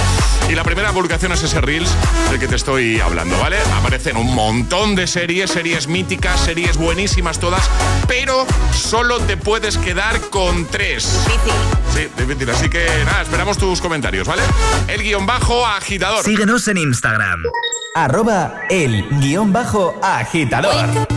Y 0.49 0.55
la 0.55 0.65
primera 0.65 0.93
publicación 0.93 1.33
es 1.33 1.43
ese 1.43 1.61
Reels 1.61 1.91
del 2.31 2.41
que 2.41 2.49
te 2.49 2.57
estoy 2.57 3.01
hablando, 3.01 3.39
¿vale? 3.39 3.50
Aparecen 3.59 4.17
un 4.17 4.35
montón 4.35 4.95
de 4.95 5.07
series, 5.07 5.51
series 5.51 5.89
míticas, 5.89 6.41
series 6.41 6.77
buenísimas 6.77 7.39
todas, 7.41 7.69
pero 8.07 8.47
solo 8.73 9.19
te 9.21 9.37
puedes 9.37 9.77
quedar 9.77 10.21
con 10.31 10.67
tres. 10.67 11.25
Difícil. 11.27 11.53
Sí, 11.95 12.09
difícil. 12.25 12.51
Así 12.51 12.69
que 12.69 12.87
nada, 13.05 13.23
esperamos 13.23 13.59
tus 13.59 13.81
comentarios, 13.81 14.27
¿vale? 14.27 14.43
El 14.89 15.03
guion 15.03 15.27
bajo 15.27 15.67
agitador. 15.67 16.25
Síguenos 16.25 16.69
en 16.69 16.79
Instagram. 16.79 17.43
Arroba 17.95 18.63
el 18.71 19.05
guion 19.19 19.53
bajo 19.53 19.99
agitador. 20.01 21.09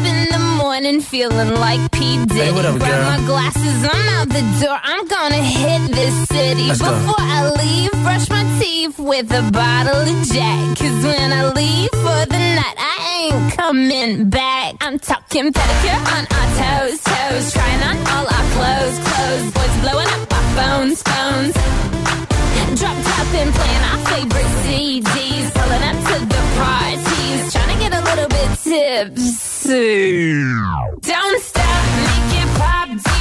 Morning 0.74 1.01
feeling 1.01 1.53
like 1.53 1.91
P. 1.91 2.26
Diddy. 2.26 2.34
Hey, 2.34 2.51
what 2.51 2.65
up, 2.65 2.80
Grab 2.80 2.89
girl? 2.89 3.03
my 3.05 3.28
glasses, 3.28 3.80
I'm 3.93 4.07
out 4.17 4.28
the 4.30 4.43
door. 4.59 4.80
I'm 4.82 5.05
gonna 5.05 5.43
hit 5.57 5.91
this 5.91 6.28
city. 6.30 6.65
Let's 6.65 6.80
Before 6.80 7.13
go. 7.13 7.38
I 7.38 7.39
leave, 7.61 7.91
brush 8.01 8.28
my 8.32 8.43
teeth 8.59 8.97
with 8.97 9.30
a 9.32 9.43
bottle 9.51 10.01
of 10.01 10.28
Jack. 10.34 10.78
Cause 10.80 10.99
when 11.05 11.32
I 11.32 11.53
leave 11.53 11.91
for 11.91 12.21
the 12.34 12.41
night, 12.57 12.78
I 12.93 12.95
ain't 13.21 13.53
coming 13.53 14.30
back. 14.32 14.74
I'm 14.82 14.97
talking 14.97 15.53
pedicure 15.53 16.01
on 16.15 16.24
our 16.38 16.49
toes, 16.57 16.97
toes. 17.05 17.53
Trying 17.53 17.84
on 17.89 17.97
all 18.13 18.26
our 18.38 18.45
clothes, 18.55 18.97
clothes. 19.05 19.45
Boys 19.53 19.76
blowing 19.84 20.09
up 20.17 20.34
our 20.38 20.47
phones, 20.57 20.99
phones. 21.03 21.53
Drop 22.80 22.97
top 23.09 23.28
and 23.41 23.51
playing 23.53 23.84
our 23.91 24.01
favorite 24.09 24.51
CDs. 24.65 25.45
Pulling 25.53 25.84
up 25.89 25.97
to 26.09 26.15
the 26.34 26.41
parties. 26.57 27.53
Trying 27.53 27.71
to 27.76 27.80
get 27.84 27.93
little 28.16 28.30
bit 28.30 28.49
tipsy. 28.59 30.34
Don't 31.01 31.41
stop, 31.41 31.86
make 31.97 32.41
it 32.41 32.49
pop, 32.57 33.12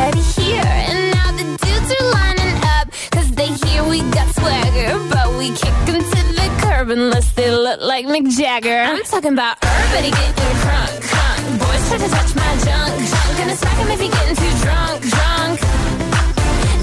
already 0.00 0.20
here. 0.20 0.64
And 0.64 1.14
now 1.14 1.30
the 1.32 1.44
dudes 1.44 1.90
are 1.96 2.06
lining 2.18 2.56
up, 2.76 2.86
cause 3.12 3.30
they 3.32 3.48
hear 3.62 3.84
we 3.84 4.00
got 4.10 4.28
swagger. 4.34 4.90
But 5.12 5.28
we 5.38 5.50
kick 5.52 5.76
them 5.86 6.00
to 6.00 6.20
the 6.38 6.48
curb 6.62 6.90
unless 6.90 7.32
they 7.32 7.50
look 7.50 7.80
like 7.80 8.06
Mick 8.06 8.26
Jagger. 8.36 8.80
I'm 8.80 9.02
talking 9.04 9.32
about 9.32 9.56
everybody 9.62 10.10
getting 10.10 10.56
crunk, 10.64 10.92
crunk. 11.10 11.42
Boys 11.60 11.82
try 11.88 11.98
to 11.98 12.08
touch 12.16 12.34
my 12.34 12.52
junk, 12.64 12.92
junk. 13.10 13.30
Gonna 13.38 13.56
smack 13.56 13.76
him 13.82 13.88
if 13.94 14.00
he 14.00 14.08
getting 14.08 14.36
too 14.36 14.54
drunk, 14.64 14.98
drunk. 15.14 15.56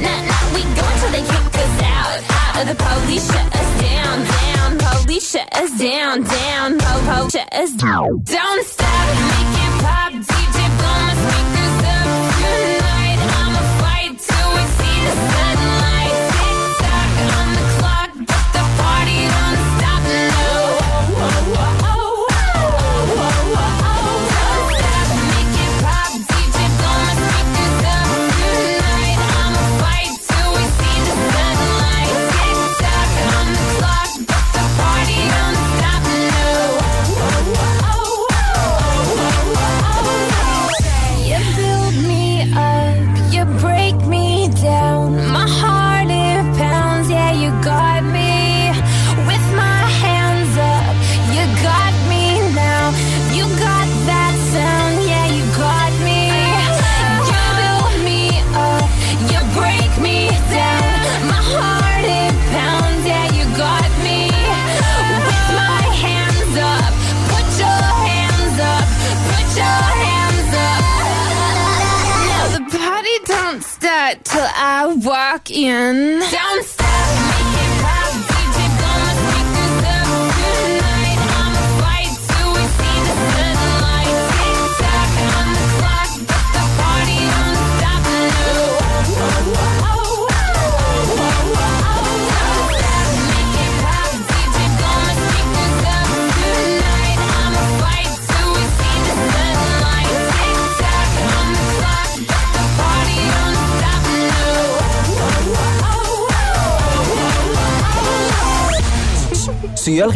Nah, 0.03 0.20
nah, 0.30 0.43
we 0.53 0.61
go 0.78 0.84
until 0.93 1.11
they 1.15 1.26
kick 1.32 1.45
us 1.65 1.76
out. 1.97 2.18
Out 2.57 2.65
the 2.70 2.78
police 2.86 3.26
shut 3.34 3.47
us 3.61 3.70
down, 3.82 4.15
down. 4.36 4.70
Police 4.78 5.32
shut 5.32 5.49
us 5.57 5.72
down, 5.80 6.24
down. 6.24 6.78
Po, 6.78 6.93
po, 7.07 7.30
shut 7.30 7.49
us 7.53 7.72
down. 7.74 8.22
Don't 8.24 8.65
stop, 8.65 9.36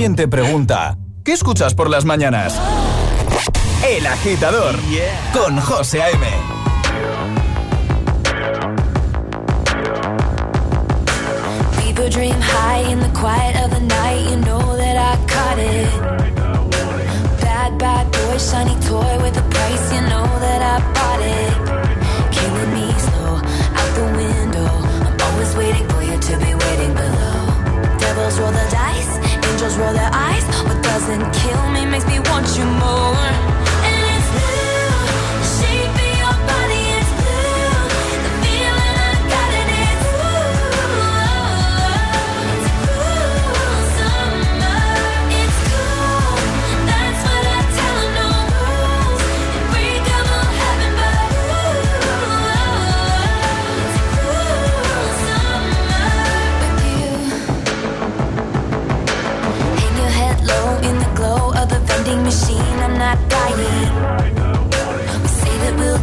Si 0.02 0.06
alguien 0.06 0.16
te 0.16 0.28
pregunta, 0.28 0.97
¿qué 1.24 1.34
escuchas 1.34 1.76
por 1.76 1.88
las 1.88 2.06
mañanas? 2.06 2.60
El 3.88 4.08
agitador 4.08 4.76
con 5.32 5.62
José 5.62 6.02
A.M. 6.02 6.26
People 11.80 12.10
dream 12.10 12.34
high 12.41 12.91
in 12.91 12.99
the 12.99 13.10
quiet 13.10 13.56
of 13.64 13.70
the 13.70 13.80
night. 13.80 14.28
You 14.32 14.38
know 14.38 14.76
that 14.76 14.97
I 14.97 15.18
caught 15.28 15.60
it. 15.60 15.88
Bad, 17.39 17.78
bad 17.78 18.12
boy, 18.12 18.39
shiny 18.39 18.74
toy 18.88 19.22
with 19.22 19.38
a 19.38 19.47
price. 19.52 19.93
You 19.93 20.02
know 20.10 20.26
that 20.39 20.82
I 20.82 21.01
doesn't 31.12 31.34
kill 31.34 31.70
me 31.72 31.86
makes 31.86 32.07
me 32.07 32.20
want 32.20 32.57
you 32.57 32.66
more. 32.66 33.51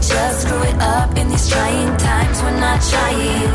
Just 0.01 0.43
screw 0.43 0.63
it 0.63 0.79
up 0.81 1.17
in 1.17 1.29
these 1.29 1.49
trying 1.49 1.97
times. 1.97 2.43
We're 2.43 2.61
not 2.61 2.81
trying. 2.81 3.55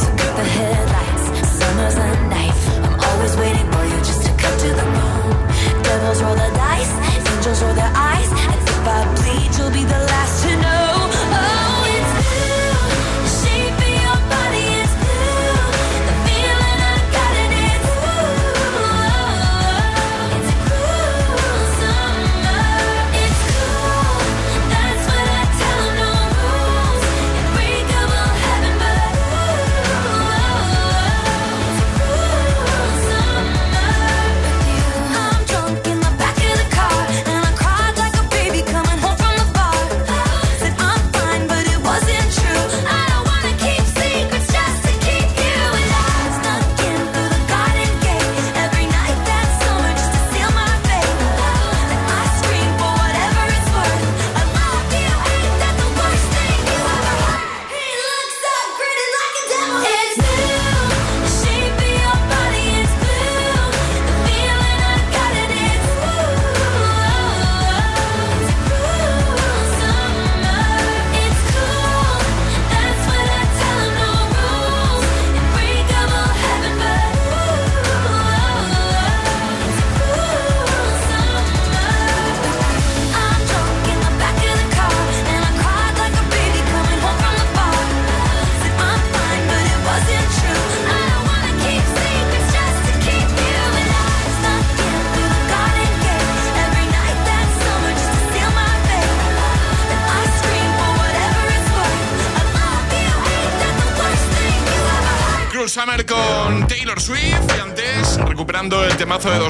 So 0.00 0.08
cut 0.20 0.32
the 0.36 0.46
headlights. 0.56 1.24
Summer's 1.48 1.96
a 1.96 2.08
knife. 2.28 2.62
I'm 2.84 3.00
always 3.00 3.36
waiting 3.36 3.68
for 3.72 3.84
you 3.84 3.98
just 3.98 4.22
to 4.26 4.32
cut 4.32 4.54
to 4.60 4.68
the 4.68 4.86
bone. 4.96 5.82
Devils 5.82 6.22
roll 6.22 6.34
the 6.34 6.50
dice. 6.54 6.92
Angels 7.30 7.62
roll 7.62 7.74
their 7.74 7.92
eyes. 7.94 8.30
And 8.30 8.60
if 8.68 8.88
I 8.88 9.00
bleed, 9.16 9.50
you'll 9.56 9.70
be 9.70 9.84
the 9.84 10.03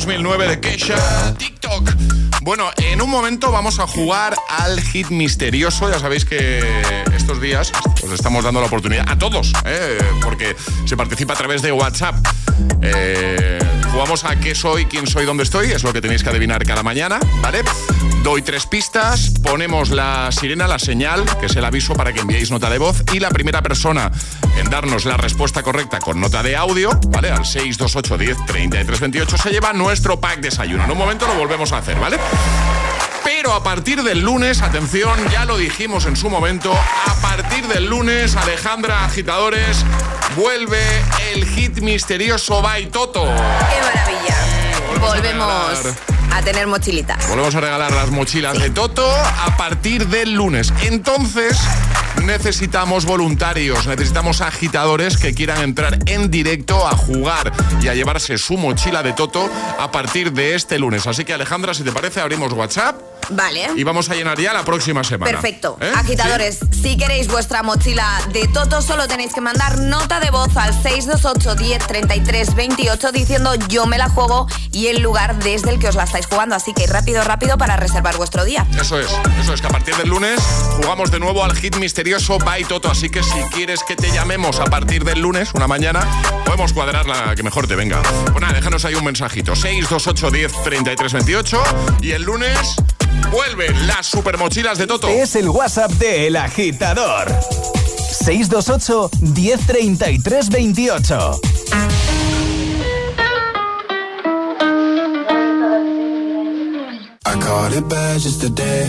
2009 0.04 0.48
de 0.48 0.60
Kesha, 0.60 1.34
TikTok. 1.38 1.90
Bueno, 2.42 2.70
en 2.76 3.00
un 3.00 3.08
momento 3.08 3.50
vamos 3.50 3.78
a 3.78 3.86
jugar 3.86 4.36
al 4.50 4.78
hit 4.78 5.08
misterioso. 5.08 5.90
Ya 5.90 5.98
sabéis 5.98 6.26
que 6.26 6.62
estos 7.16 7.40
días 7.40 7.72
os 8.02 8.12
estamos 8.12 8.44
dando 8.44 8.60
la 8.60 8.66
oportunidad 8.66 9.08
a 9.08 9.16
todos, 9.16 9.54
¿eh? 9.64 9.96
porque 10.22 10.54
se 10.84 10.94
participa 10.94 11.32
a 11.32 11.36
través 11.36 11.62
de 11.62 11.72
WhatsApp. 11.72 12.16
Eh, 12.82 13.63
jugamos 13.94 14.24
a 14.24 14.34
qué 14.34 14.56
soy, 14.56 14.86
quién 14.86 15.06
soy, 15.06 15.24
dónde 15.24 15.44
estoy, 15.44 15.70
es 15.70 15.84
lo 15.84 15.92
que 15.92 16.00
tenéis 16.00 16.24
que 16.24 16.28
adivinar 16.28 16.64
cada 16.64 16.82
mañana, 16.82 17.20
¿vale? 17.40 17.62
Doy 18.24 18.42
tres 18.42 18.66
pistas, 18.66 19.30
ponemos 19.40 19.90
la 19.90 20.32
sirena, 20.32 20.66
la 20.66 20.80
señal, 20.80 21.24
que 21.38 21.46
es 21.46 21.54
el 21.54 21.64
aviso 21.64 21.94
para 21.94 22.12
que 22.12 22.18
enviéis 22.18 22.50
nota 22.50 22.68
de 22.70 22.78
voz, 22.78 23.04
y 23.12 23.20
la 23.20 23.30
primera 23.30 23.62
persona 23.62 24.10
en 24.58 24.68
darnos 24.68 25.04
la 25.04 25.16
respuesta 25.16 25.62
correcta 25.62 26.00
con 26.00 26.20
nota 26.20 26.42
de 26.42 26.56
audio, 26.56 26.90
¿vale? 27.10 27.30
Al 27.30 27.46
628 27.46 28.18
10 28.18 28.46
33 28.46 29.00
28 29.00 29.38
se 29.38 29.50
lleva 29.50 29.72
nuestro 29.72 30.18
pack 30.18 30.40
desayuno. 30.40 30.82
En 30.84 30.90
un 30.90 30.98
momento 30.98 31.28
lo 31.28 31.34
volvemos 31.34 31.70
a 31.70 31.78
hacer, 31.78 31.96
¿vale? 32.00 32.18
Pero 33.22 33.52
a 33.52 33.62
partir 33.62 34.02
del 34.02 34.22
lunes, 34.22 34.60
atención, 34.60 35.18
ya 35.30 35.44
lo 35.44 35.56
dijimos 35.56 36.06
en 36.06 36.16
su 36.16 36.28
momento, 36.28 36.72
a 36.72 37.14
partir 37.22 37.68
del 37.68 37.86
lunes, 37.86 38.34
Alejandra 38.34 39.04
Agitadores, 39.04 39.84
vuelve 40.36 40.82
el 41.32 41.43
hit 41.74 41.82
misterioso 41.82 42.62
by 42.62 42.86
Toto. 42.86 43.24
¡Qué 43.24 43.30
maravilla! 43.30 44.34
volvemos 45.00 45.96
a 46.32 46.42
tener 46.42 46.66
mochilitas. 46.66 47.28
Volvemos 47.28 47.54
a 47.54 47.60
regalar 47.60 47.92
las 47.92 48.10
mochilas 48.10 48.58
de 48.58 48.70
Toto 48.70 49.08
a 49.08 49.56
partir 49.56 50.08
del 50.08 50.34
lunes. 50.34 50.72
Entonces, 50.82 51.58
necesitamos 52.22 53.04
voluntarios, 53.04 53.86
necesitamos 53.86 54.40
agitadores 54.40 55.16
que 55.16 55.34
quieran 55.34 55.62
entrar 55.62 55.98
en 56.06 56.30
directo 56.30 56.86
a 56.86 56.96
jugar 56.96 57.52
y 57.82 57.88
a 57.88 57.94
llevarse 57.94 58.38
su 58.38 58.56
mochila 58.56 59.02
de 59.02 59.12
Toto 59.12 59.48
a 59.78 59.90
partir 59.90 60.32
de 60.32 60.54
este 60.54 60.78
lunes. 60.78 61.06
Así 61.06 61.24
que 61.24 61.34
Alejandra, 61.34 61.74
si 61.74 61.82
te 61.82 61.92
parece, 61.92 62.20
abrimos 62.20 62.52
WhatsApp 62.52 62.96
Vale. 63.30 63.68
Y 63.76 63.84
vamos 63.84 64.10
a 64.10 64.14
llenar 64.14 64.38
ya 64.38 64.52
la 64.52 64.64
próxima 64.64 65.04
semana. 65.04 65.30
Perfecto. 65.30 65.76
¿Eh? 65.80 65.92
Agitadores, 65.94 66.58
si 66.70 66.96
queréis 66.96 67.28
vuestra 67.28 67.62
mochila 67.62 68.20
de 68.32 68.48
Toto, 68.48 68.82
solo 68.82 69.08
tenéis 69.08 69.32
que 69.32 69.40
mandar 69.40 69.80
nota 69.80 70.20
de 70.20 70.30
voz 70.30 70.56
al 70.56 70.72
628 70.72 71.54
10 71.54 71.86
33 71.86 72.54
28 72.54 73.12
diciendo 73.12 73.54
yo 73.68 73.86
me 73.86 73.98
la 73.98 74.08
juego 74.08 74.46
y 74.72 74.88
el 74.88 75.00
lugar 75.00 75.38
desde 75.38 75.70
el 75.70 75.78
que 75.78 75.88
os 75.88 75.94
la 75.94 76.04
estáis 76.04 76.26
jugando. 76.26 76.54
Así 76.54 76.72
que 76.72 76.86
rápido, 76.86 77.24
rápido 77.24 77.58
para 77.58 77.76
reservar 77.76 78.16
vuestro 78.16 78.44
día. 78.44 78.66
Eso 78.78 78.98
es, 78.98 79.08
eso 79.40 79.54
es 79.54 79.60
que 79.60 79.66
a 79.66 79.70
partir 79.70 79.96
del 79.96 80.08
lunes 80.08 80.40
jugamos 80.76 81.10
de 81.10 81.20
nuevo 81.20 81.44
al 81.44 81.56
hit 81.56 81.76
misterioso 81.76 82.38
by 82.38 82.64
Toto. 82.64 82.90
Así 82.90 83.08
que 83.08 83.22
si 83.22 83.40
quieres 83.52 83.82
que 83.82 83.96
te 83.96 84.10
llamemos 84.10 84.60
a 84.60 84.64
partir 84.66 85.04
del 85.04 85.20
lunes, 85.20 85.52
una 85.54 85.66
mañana, 85.66 86.00
podemos 86.44 86.72
cuadrar 86.72 87.06
la 87.06 87.34
que 87.34 87.42
mejor 87.42 87.66
te 87.66 87.76
venga. 87.76 88.02
Bueno, 88.32 88.48
déjanos 88.52 88.84
ahí 88.84 88.94
un 88.94 89.04
mensajito. 89.04 89.54
628 89.54 90.30
10 90.30 90.62
33 90.64 91.12
28 91.12 91.62
y 92.02 92.12
el 92.12 92.22
lunes 92.22 92.76
vuelven 93.30 93.86
las 93.86 94.06
super 94.06 94.38
mochilas 94.38 94.78
de 94.78 94.86
Toto. 94.86 95.08
Es 95.08 95.36
el 95.36 95.48
WhatsApp 95.48 95.90
de 95.92 96.26
El 96.26 96.36
Agitador. 96.36 97.28
628 98.24 99.10
1033 99.20 100.48
28. 100.48 101.40
I 107.26 107.40
caught 107.40 107.72
it 107.72 107.88
bad 107.88 108.20
just 108.20 108.40
today. 108.40 108.86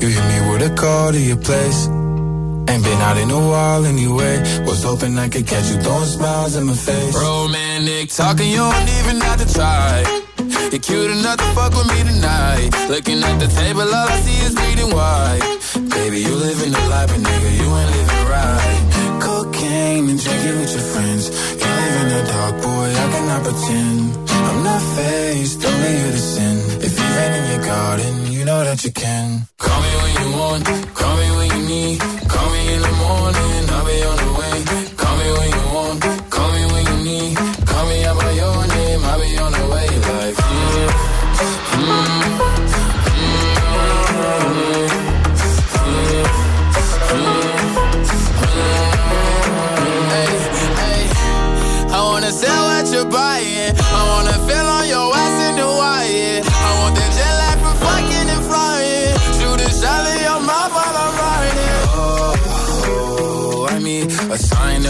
You 0.00 0.08
hit 0.08 0.24
me 0.28 0.50
with 0.50 0.70
a 0.70 0.74
call 0.74 1.12
to 1.12 1.18
your 1.18 1.38
place. 1.38 1.88
Ain't 2.68 2.84
been 2.84 3.00
out 3.00 3.16
in 3.16 3.30
a 3.30 3.40
while 3.40 3.86
anyway. 3.86 4.40
Was 4.66 4.82
hoping 4.82 5.18
I 5.18 5.28
could 5.28 5.46
catch 5.46 5.70
you 5.70 5.80
throwing 5.80 6.04
smiles 6.04 6.56
in 6.56 6.64
my 6.66 6.74
face. 6.74 7.14
Romantic 7.14 8.10
talking, 8.10 8.50
you 8.50 8.58
don't 8.58 8.88
even 9.00 9.20
have 9.20 9.38
to 9.46 9.54
try. 9.54 10.25
You're 10.72 10.80
cute 10.80 11.10
enough 11.10 11.38
to 11.38 11.48
fuck 11.56 11.72
with 11.72 11.88
me 11.88 12.00
tonight. 12.10 12.70
Looking 12.88 13.22
at 13.22 13.38
the 13.38 13.48
table, 13.48 13.82
all 13.82 14.08
I 14.08 14.18
see 14.20 14.38
is 14.46 14.54
bleeding 14.54 14.92
white. 14.94 15.42
Baby, 15.94 16.18
you 16.26 16.34
living 16.34 16.72
the 16.72 16.82
life, 16.92 17.08
but 17.08 17.20
nigga, 17.26 17.50
you 17.60 17.68
ain't 17.80 17.90
living 17.96 18.24
right. 18.34 18.82
Cocaine 19.20 20.08
and 20.10 20.20
drinking 20.20 20.56
with 20.60 20.72
your 20.76 20.86
friends. 20.92 21.24
You 21.60 21.68
live 21.80 21.96
in 22.02 22.08
the 22.14 22.22
dark, 22.32 22.54
boy, 22.62 22.88
I 23.02 23.06
cannot 23.12 23.42
pretend. 23.46 24.00
I'm 24.48 24.62
not 24.64 24.82
faced, 24.96 25.64
only 25.64 25.92
you 26.00 26.10
to 26.16 26.22
sin. 26.34 26.56
If 26.86 26.92
you 26.98 27.06
rain 27.16 27.32
in 27.38 27.44
your 27.52 27.62
garden, 27.66 28.32
you 28.32 28.44
know 28.44 28.64
that 28.64 28.84
you 28.84 28.92
can. 28.92 29.46
Call 29.58 29.80
me 29.82 29.92
when 30.02 30.12
you 30.20 30.28
want, 30.38 30.64
call 30.94 31.16
me 31.16 31.28
when 31.38 31.48
you 31.56 31.62
need. 31.68 32.00
Call 32.00 32.48
me 32.54 32.74
in 32.74 32.80
the 32.82 32.92
morning, 33.04 33.70
I'll 33.70 33.86
be 33.86 34.02
on 34.10 34.16
the 34.16 34.35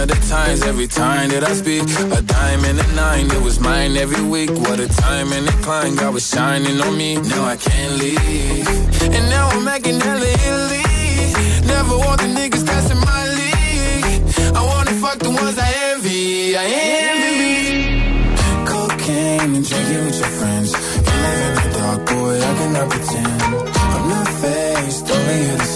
the 0.07 0.15
times 0.29 0.63
every 0.63 0.87
time 0.87 1.29
that 1.31 1.43
I 1.45 1.53
speak. 1.55 1.83
A 2.19 2.23
diamond 2.23 2.79
and 2.79 2.91
a 2.91 2.95
nine, 2.95 3.27
it 3.31 3.43
was 3.43 3.59
mine 3.61 3.97
every 3.97 4.23
week. 4.23 4.51
What 4.51 4.79
a 4.81 4.89
time 4.89 5.33
and 5.33 5.49
a 5.49 5.53
climb, 5.65 5.97
God 5.97 6.15
was 6.15 6.29
shining 6.29 6.81
on 6.81 6.97
me. 6.97 7.17
Now 7.17 7.45
I 7.45 7.57
can't 7.57 7.95
leave. 8.03 8.69
And 9.17 9.25
now 9.31 9.49
I'm 9.49 9.65
making 9.65 10.01
hella 10.01 10.31
Italy. 10.47 10.85
Never 11.67 11.97
want 11.99 12.21
the 12.21 12.29
niggas 12.39 12.65
that's 12.69 12.91
my 13.11 13.23
league. 13.41 14.23
I 14.59 14.63
wanna 14.73 14.95
fuck 15.03 15.19
the 15.19 15.31
ones 15.31 15.59
I 15.59 15.71
envy. 15.91 16.57
I 16.57 16.65
envy. 17.07 17.57
Cocaine 18.71 19.55
and 19.57 19.65
drinking 19.69 20.05
with 20.07 20.19
your 20.23 20.33
friends. 20.39 20.71
You 21.07 21.15
live 21.25 21.43
in 21.49 21.55
the 21.63 21.79
dark, 21.79 22.01
boy, 22.07 22.35
I 22.49 22.53
cannot 22.59 22.89
pretend. 22.91 23.43
I'm 23.95 24.09
not 24.15 24.29
faced, 24.43 25.11
only 25.11 25.39
you 25.47 25.57
to 25.57 25.76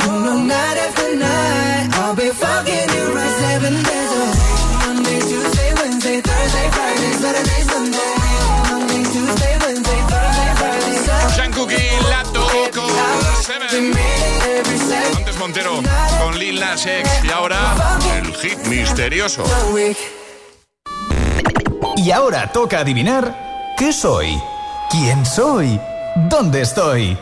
Con 15.41 16.37
Lil 16.37 16.59
Nas 16.59 16.85
y 16.85 17.31
ahora 17.31 17.97
el 18.15 18.31
hit 18.35 18.59
misterioso. 18.67 19.43
Y 21.97 22.11
ahora 22.11 22.51
toca 22.51 22.81
adivinar 22.81 23.73
qué 23.75 23.91
soy, 23.91 24.39
quién 24.91 25.25
soy, 25.25 25.81
dónde 26.29 26.61
estoy. 26.61 27.17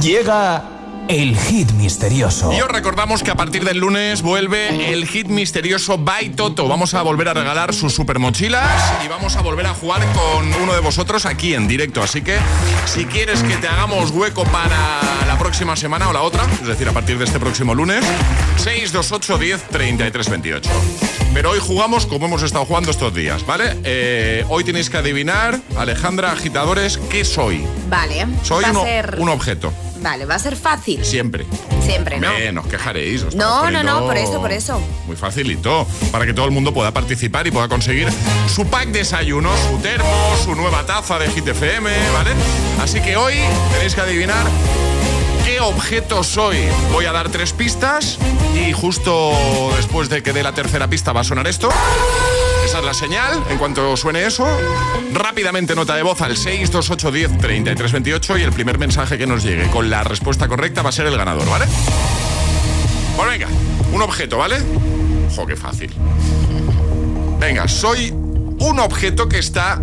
Llega 0.00 0.71
el 1.08 1.36
hit 1.36 1.70
misterioso. 1.72 2.52
Y 2.52 2.60
os 2.60 2.68
recordamos 2.68 3.22
que 3.22 3.30
a 3.30 3.34
partir 3.34 3.64
del 3.64 3.78
lunes 3.78 4.22
vuelve 4.22 4.92
el 4.92 5.06
hit 5.06 5.26
misterioso 5.26 5.98
by 5.98 6.30
Toto. 6.30 6.68
Vamos 6.68 6.94
a 6.94 7.02
volver 7.02 7.28
a 7.28 7.34
regalar 7.34 7.74
sus 7.74 7.92
super 7.94 8.18
mochilas 8.18 8.70
y 9.04 9.08
vamos 9.08 9.36
a 9.36 9.42
volver 9.42 9.66
a 9.66 9.74
jugar 9.74 10.00
con 10.12 10.52
uno 10.62 10.72
de 10.72 10.80
vosotros 10.80 11.26
aquí 11.26 11.54
en 11.54 11.68
directo. 11.68 12.02
Así 12.02 12.22
que 12.22 12.38
si 12.86 13.04
quieres 13.04 13.42
que 13.42 13.56
te 13.56 13.68
hagamos 13.68 14.10
hueco 14.10 14.44
para 14.44 15.00
la 15.26 15.36
próxima 15.38 15.76
semana 15.76 16.08
o 16.08 16.12
la 16.12 16.22
otra, 16.22 16.44
es 16.60 16.66
decir, 16.66 16.88
a 16.88 16.92
partir 16.92 17.18
de 17.18 17.24
este 17.24 17.38
próximo 17.38 17.74
lunes, 17.74 18.04
628 18.56 19.38
10 19.38 19.62
33 19.68 20.28
28. 20.30 20.70
Pero 21.34 21.50
hoy 21.50 21.58
jugamos 21.60 22.06
como 22.06 22.26
hemos 22.26 22.42
estado 22.42 22.64
jugando 22.64 22.90
estos 22.90 23.14
días, 23.14 23.44
¿vale? 23.46 23.76
Eh, 23.84 24.44
hoy 24.48 24.64
tenéis 24.64 24.88
que 24.90 24.98
adivinar, 24.98 25.58
Alejandra, 25.76 26.32
agitadores, 26.32 26.98
¿qué 27.10 27.24
soy? 27.24 27.64
Vale. 27.88 28.26
Soy 28.42 28.64
va 28.64 28.70
uno- 28.70 28.82
a 28.82 28.84
ser... 28.84 29.16
un 29.18 29.28
objeto, 29.30 29.72
Vale, 30.02 30.24
va 30.26 30.34
a 30.34 30.38
ser 30.38 30.56
fácil. 30.56 31.04
siempre. 31.04 31.46
Siempre, 31.84 32.18
¿no? 32.20 32.28
No 32.52 32.60
os 32.60 32.66
quejaréis. 32.66 33.22
os 33.24 33.34
No, 33.34 33.70
no, 33.70 33.82
no, 33.82 34.06
por 34.06 34.16
eso, 34.16 34.40
por 34.40 34.52
eso. 34.52 34.80
Muy 35.06 35.16
facilito, 35.16 35.86
para 36.10 36.26
que 36.26 36.32
todo 36.32 36.44
el 36.46 36.52
mundo 36.52 36.72
pueda 36.72 36.92
participar 36.92 37.46
y 37.46 37.50
pueda 37.50 37.68
conseguir 37.68 38.08
su 38.52 38.66
pack 38.66 38.88
desayuno, 38.88 39.50
su 39.68 39.78
termo, 39.78 40.36
su 40.44 40.54
nueva 40.54 40.84
taza 40.86 41.18
de 41.18 41.28
Hit 41.30 41.48
FM, 41.48 41.90
¿vale? 42.12 42.30
Así 42.80 43.00
que 43.00 43.16
hoy 43.16 43.34
tenéis 43.72 43.94
que 43.94 44.00
adivinar 44.00 44.46
qué 45.44 45.60
objeto 45.60 46.22
soy. 46.22 46.58
Voy 46.92 47.06
a 47.06 47.12
dar 47.12 47.28
tres 47.30 47.52
pistas 47.52 48.18
y 48.54 48.72
justo 48.72 49.72
después 49.76 50.08
de 50.08 50.22
que 50.22 50.32
dé 50.32 50.42
la 50.42 50.52
tercera 50.52 50.88
pista 50.88 51.12
va 51.12 51.22
a 51.22 51.24
sonar 51.24 51.46
esto. 51.46 51.68
Esa 52.72 52.78
es 52.78 52.86
la 52.86 52.94
señal. 52.94 53.44
En 53.50 53.58
cuanto 53.58 53.94
suene 53.98 54.24
eso, 54.24 54.46
rápidamente 55.12 55.74
nota 55.74 55.94
de 55.94 56.02
voz 56.02 56.22
al 56.22 56.38
62810 56.38 57.36
3328 57.36 58.38
y 58.38 58.42
el 58.44 58.50
primer 58.50 58.78
mensaje 58.78 59.18
que 59.18 59.26
nos 59.26 59.42
llegue 59.42 59.68
con 59.68 59.90
la 59.90 60.02
respuesta 60.04 60.48
correcta 60.48 60.80
va 60.80 60.88
a 60.88 60.92
ser 60.92 61.06
el 61.06 61.14
ganador, 61.14 61.46
¿vale? 61.50 61.66
Pues 63.14 63.28
venga, 63.28 63.48
un 63.92 64.00
objeto, 64.00 64.38
¿vale? 64.38 64.56
Ojo, 65.30 65.44
qué 65.46 65.54
fácil. 65.54 65.92
Venga, 67.38 67.68
soy 67.68 68.10
un 68.10 68.78
objeto 68.80 69.28
que 69.28 69.38
está 69.38 69.78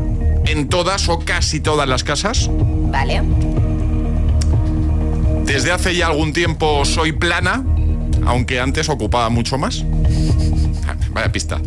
en 0.48 0.68
todas 0.68 1.10
o 1.10 1.20
casi 1.20 1.60
todas 1.60 1.88
las 1.88 2.04
casas. 2.04 2.50
Vale. 2.50 3.22
Desde 5.44 5.72
hace 5.72 5.96
ya 5.96 6.08
algún 6.08 6.34
tiempo 6.34 6.84
soy 6.86 7.12
plana, 7.12 7.64
aunque 8.26 8.60
antes 8.60 8.90
ocupaba 8.90 9.30
mucho 9.30 9.60
más. 9.60 9.86
Vaya 11.14 11.32
pista. 11.32 11.62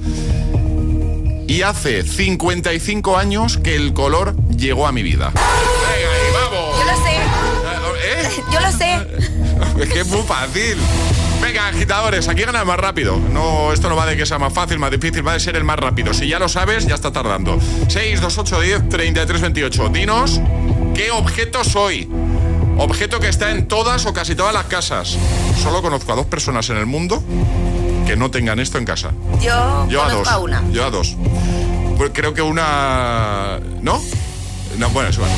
Y 1.47 1.63
hace 1.63 2.03
55 2.03 3.17
años 3.17 3.59
que 3.59 3.77
el 3.77 3.93
color 3.93 4.35
llegó 4.49 4.87
a 4.87 4.93
mi 4.93 5.03
vida. 5.03 5.33
Venga, 5.35 6.13
ahí, 6.13 6.33
vamos. 6.33 6.79
Yo 6.79 6.85
lo 6.85 7.05
sé. 7.05 7.17
¿Eh? 8.05 8.43
Yo 8.53 8.61
lo 8.61 8.73
sé. 8.73 9.33
Es 9.83 9.89
que 9.89 10.01
es 10.01 10.07
muy 10.07 10.23
fácil. 10.23 10.77
Venga, 11.41 11.69
agitadores, 11.69 12.29
aquí 12.29 12.43
gana 12.43 12.61
el 12.61 12.67
más 12.67 12.79
rápido. 12.79 13.17
No, 13.17 13.73
esto 13.73 13.89
no 13.89 13.97
va 13.97 14.07
de 14.07 14.17
que 14.17 14.27
sea 14.27 14.39
más 14.39 14.53
fácil, 14.53 14.79
más 14.79 14.91
difícil, 14.91 15.27
va 15.27 15.33
de 15.33 15.41
ser 15.41 15.57
el 15.57 15.65
más 15.65 15.79
rápido. 15.79 16.15
Si 16.15 16.29
ya 16.29 16.39
lo 16.39 16.49
sabes, 16.49 16.87
ya 16.87 16.95
está 16.95 17.11
tardando. 17.11 17.59
6, 17.89 18.21
2, 18.21 18.39
8, 18.39 18.61
10, 18.61 18.89
33, 18.89 19.41
28. 19.41 19.89
Dinos, 19.89 20.41
¿qué 20.95 21.11
objeto 21.11 21.65
soy? 21.65 22.09
Objeto 22.79 23.19
que 23.19 23.29
está 23.29 23.51
en 23.51 23.67
todas 23.67 24.07
o 24.07 24.13
casi 24.13 24.35
todas 24.35 24.55
las 24.55 24.67
casas. 24.67 25.17
Solo 25.63 25.83
conozco 25.83 26.13
a 26.13 26.17
dos 26.17 26.27
personas 26.27 26.69
en 26.71 26.77
el 26.77 26.87
mundo 26.87 27.23
que 28.07 28.17
no 28.17 28.31
tengan 28.31 28.59
esto 28.61 28.79
en 28.79 28.85
casa. 28.85 29.13
Yo, 29.41 29.87
Yo 29.89 30.03
a 30.03 30.13
dos. 30.13 30.29
a 30.29 30.39
una. 30.39 30.63
Yo 30.71 30.85
a 30.85 30.91
dos. 30.91 31.17
Pues 31.97 32.11
creo 32.15 32.35
que 32.35 32.43
una. 32.43 33.59
¿No? 33.81 34.01
No, 34.79 34.91
bueno, 34.91 35.11
es 35.11 35.17
igual. 35.17 35.31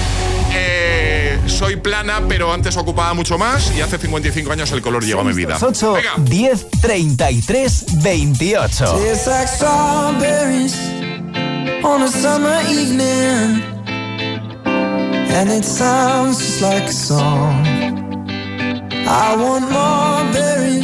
Eh, 0.56 1.38
soy 1.46 1.76
plana, 1.76 2.22
pero 2.28 2.52
antes 2.52 2.76
ocupaba 2.76 3.12
mucho 3.14 3.36
más 3.38 3.72
y 3.76 3.80
hace 3.80 3.98
55 3.98 4.52
años 4.52 4.70
el 4.72 4.80
color 4.82 5.04
llegó 5.04 5.20
a 5.20 5.24
mi 5.24 5.32
vida. 5.32 5.58
8, 5.60 5.96
10, 6.18 6.66
33, 6.80 7.86
28. 8.02 8.84
Tastes 8.84 9.26
like 9.26 9.48
strawberries 9.48 10.76
on 11.82 12.02
a 12.02 12.08
summer 12.08 12.60
evening. 12.70 13.62
And 15.36 15.50
it 15.50 15.64
sounds 15.64 16.38
just 16.38 16.62
like 16.62 16.84
a 16.84 16.92
song. 16.92 17.66
I 19.06 19.36
want 19.36 19.70
more 19.70 20.24
berries 20.32 20.83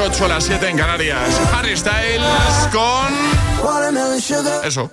8 0.00 0.24
a 0.24 0.28
las 0.28 0.44
7 0.44 0.68
en 0.68 0.76
Canarias. 0.78 1.40
Harry 1.52 1.76
Styles 1.76 2.22
con... 2.72 3.12
Eso. 4.64 4.90